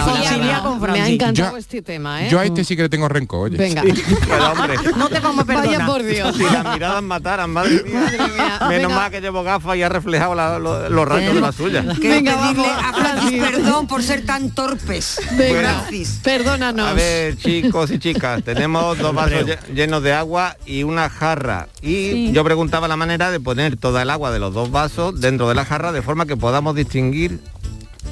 [0.92, 2.28] Me ha Yo- este tema, ¿eh?
[2.30, 3.56] Yo a este sí que le tengo rencor, oye.
[3.56, 3.82] Venga.
[4.28, 5.72] Pero hombre, No te vamos a perdonar.
[5.78, 6.36] Vaya por Dios.
[6.36, 8.06] si las miradas mataran, madre mía.
[8.68, 8.88] Menos Venga.
[8.88, 11.84] mal que llevo gafas y ha reflejado la- lo- los rayos de la suya.
[12.00, 15.20] Que Venga, pedirle a Francis perdón por ser tan torpes.
[15.36, 16.20] Venga, Francis.
[16.22, 16.88] perdónanos.
[16.88, 21.68] A ver, chicos y chicas, tenemos dos vasos lle- llenos de agua y una jarra.
[21.82, 25.48] Y yo preguntaba la manera de poner toda el agua de los dos vasos dentro
[25.48, 27.40] de la jarra de forma que podamos distinguir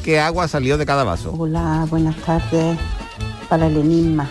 [0.03, 1.35] qué agua salió de cada vaso.
[1.39, 2.79] Hola, buenas tardes.
[3.49, 4.31] Para el enigma.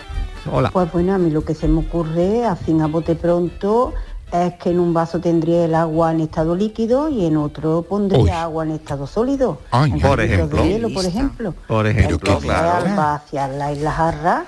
[0.52, 0.70] Hola.
[0.72, 3.94] Pues bueno, a mí lo que se me ocurre, así a bote pronto,
[4.32, 8.20] es que en un vaso tendría el agua en estado líquido y en otro pondría
[8.22, 8.30] Uy.
[8.30, 9.58] agua en estado sólido.
[9.70, 10.62] Ay, En por cubitos ejemplo.
[10.62, 11.54] De hielo, por ejemplo.
[11.68, 12.86] Por ejemplo, Entonces, claro.
[12.88, 14.44] al vaciarla en la jarra,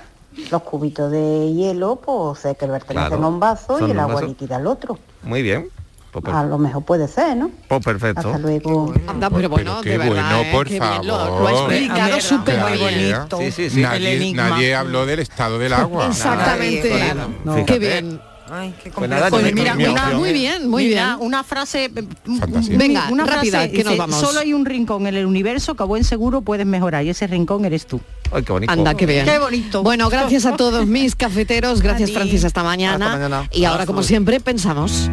[0.51, 4.15] los cubitos de hielo, pues sé que pertenecen Claro, a un vaso y el agua
[4.17, 4.27] vaso.
[4.27, 4.99] líquida al otro.
[5.25, 5.69] Muy bien.
[6.13, 7.51] Pues, A lo mejor puede ser, ¿no?
[7.67, 8.29] pues perfecto.
[8.29, 8.95] Hasta luego.
[9.09, 10.49] Anda, pero bueno, qué de verdad, bueno, ¿eh?
[10.53, 11.41] por Qué bien lo, favor.
[11.41, 13.53] lo ha explicado súper.
[13.53, 16.07] Sí, sí, El Nadie, habló del estado del agua.
[16.07, 16.89] Exactamente.
[16.89, 17.31] Claro.
[17.45, 17.67] No.
[17.67, 18.21] Qué bien.
[18.51, 21.27] Ay, qué Pues nada, Pues mira, mi una- opción Muy bien, muy Mira, bien.
[21.27, 22.05] una frase eh,
[22.39, 22.77] Fantasía.
[22.77, 24.17] Venga, una rápida, frase, que nos vamos.
[24.21, 27.27] Solo hay un rincón en el universo que a buen seguro puedes mejorar y ese
[27.27, 28.01] rincón eres tú.
[28.33, 28.73] Ay, qué bonito.
[28.73, 29.25] Anda, qué bien.
[29.25, 29.83] Qué bonito.
[29.83, 32.11] Bueno, gracias a todos mis cafeteros, gracias.
[32.13, 33.07] Francis, hasta mañana.
[33.07, 33.49] Hasta mañana.
[33.53, 35.09] Y ahora, como siempre, pensamos.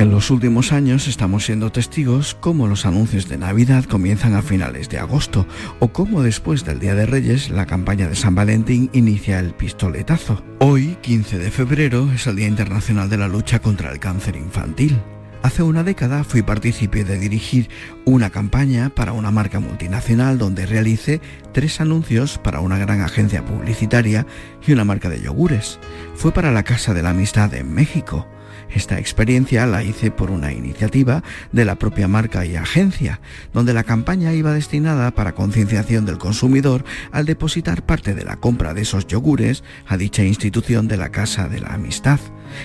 [0.00, 4.88] En los últimos años estamos siendo testigos cómo los anuncios de Navidad comienzan a finales
[4.88, 5.46] de agosto
[5.78, 10.42] o cómo después del Día de Reyes la campaña de San Valentín inicia el pistoletazo.
[10.58, 14.98] Hoy, 15 de febrero, es el Día Internacional de la Lucha contra el Cáncer Infantil.
[15.42, 17.68] Hace una década fui partícipe de dirigir
[18.06, 21.20] una campaña para una marca multinacional donde realicé
[21.52, 24.26] tres anuncios para una gran agencia publicitaria
[24.66, 25.78] y una marca de yogures.
[26.14, 28.26] Fue para la Casa de la Amistad en México.
[28.72, 33.20] Esta experiencia la hice por una iniciativa de la propia marca y agencia,
[33.52, 38.74] donde la campaña iba destinada para concienciación del consumidor al depositar parte de la compra
[38.74, 42.20] de esos yogures a dicha institución de la Casa de la Amistad,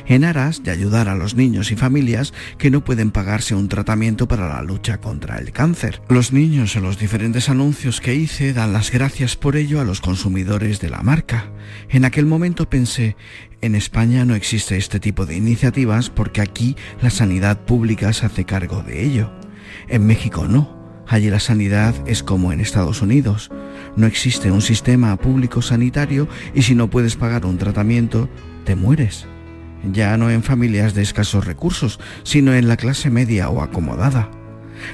[0.06, 4.28] en aras de ayudar a los niños y familias que no pueden pagarse un tratamiento
[4.28, 6.02] para la lucha contra el cáncer.
[6.10, 10.02] Los niños en los diferentes anuncios que hice dan las gracias por ello a los
[10.02, 11.52] consumidores de la marca.
[11.90, 13.16] En aquel momento pensé,
[13.62, 18.46] en España no existe este tipo de iniciativas porque aquí la sanidad pública se hace
[18.46, 19.32] cargo de ello.
[19.88, 20.76] En México no.
[21.08, 23.52] Allí la sanidad es como en Estados Unidos.
[23.96, 28.30] No existe un sistema público sanitario y si no puedes pagar un tratamiento,
[28.66, 29.28] te mueres.
[29.92, 34.30] Ya no en familias de escasos recursos, sino en la clase media o acomodada.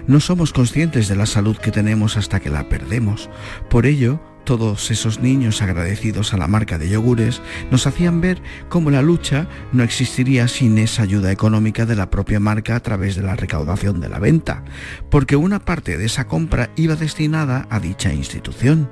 [0.07, 3.29] No somos conscientes de la salud que tenemos hasta que la perdemos.
[3.69, 8.89] Por ello, todos esos niños agradecidos a la marca de yogures nos hacían ver cómo
[8.89, 13.21] la lucha no existiría sin esa ayuda económica de la propia marca a través de
[13.21, 14.63] la recaudación de la venta,
[15.09, 18.89] porque una parte de esa compra iba destinada a dicha institución.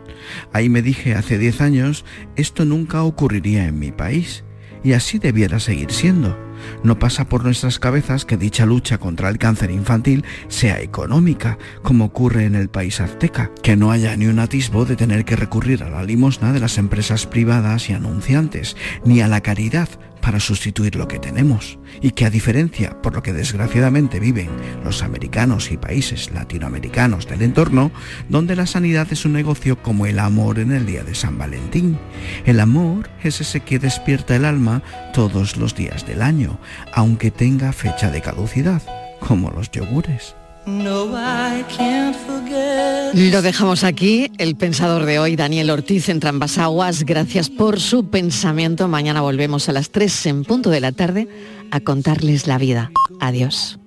[0.54, 4.44] Ahí me dije hace 10 años, esto nunca ocurriría en mi país,
[4.84, 6.49] y así debiera seguir siendo.
[6.84, 12.06] No pasa por nuestras cabezas que dicha lucha contra el cáncer infantil sea económica, como
[12.06, 15.84] ocurre en el país azteca, que no haya ni un atisbo de tener que recurrir
[15.84, 19.90] a la limosna de las empresas privadas y anunciantes, ni a la caridad
[20.22, 24.50] para sustituir lo que tenemos, y que a diferencia por lo que desgraciadamente viven
[24.84, 27.92] los americanos y países latinoamericanos del entorno,
[28.28, 31.98] donde la sanidad es un negocio como el amor en el día de San Valentín.
[32.46, 34.84] El amor es ese que despierta el alma
[35.14, 36.49] todos los días del año,
[36.94, 38.82] aunque tenga fecha de caducidad,
[39.20, 40.36] como los yogures.
[40.66, 43.16] No, I can't forget.
[43.32, 47.04] Lo dejamos aquí, el pensador de hoy, Daniel Ortiz, en Trambas Aguas.
[47.06, 48.88] Gracias por su pensamiento.
[48.88, 51.28] Mañana volvemos a las 3 en punto de la tarde
[51.72, 52.92] a contarles la vida.
[53.20, 53.79] Adiós.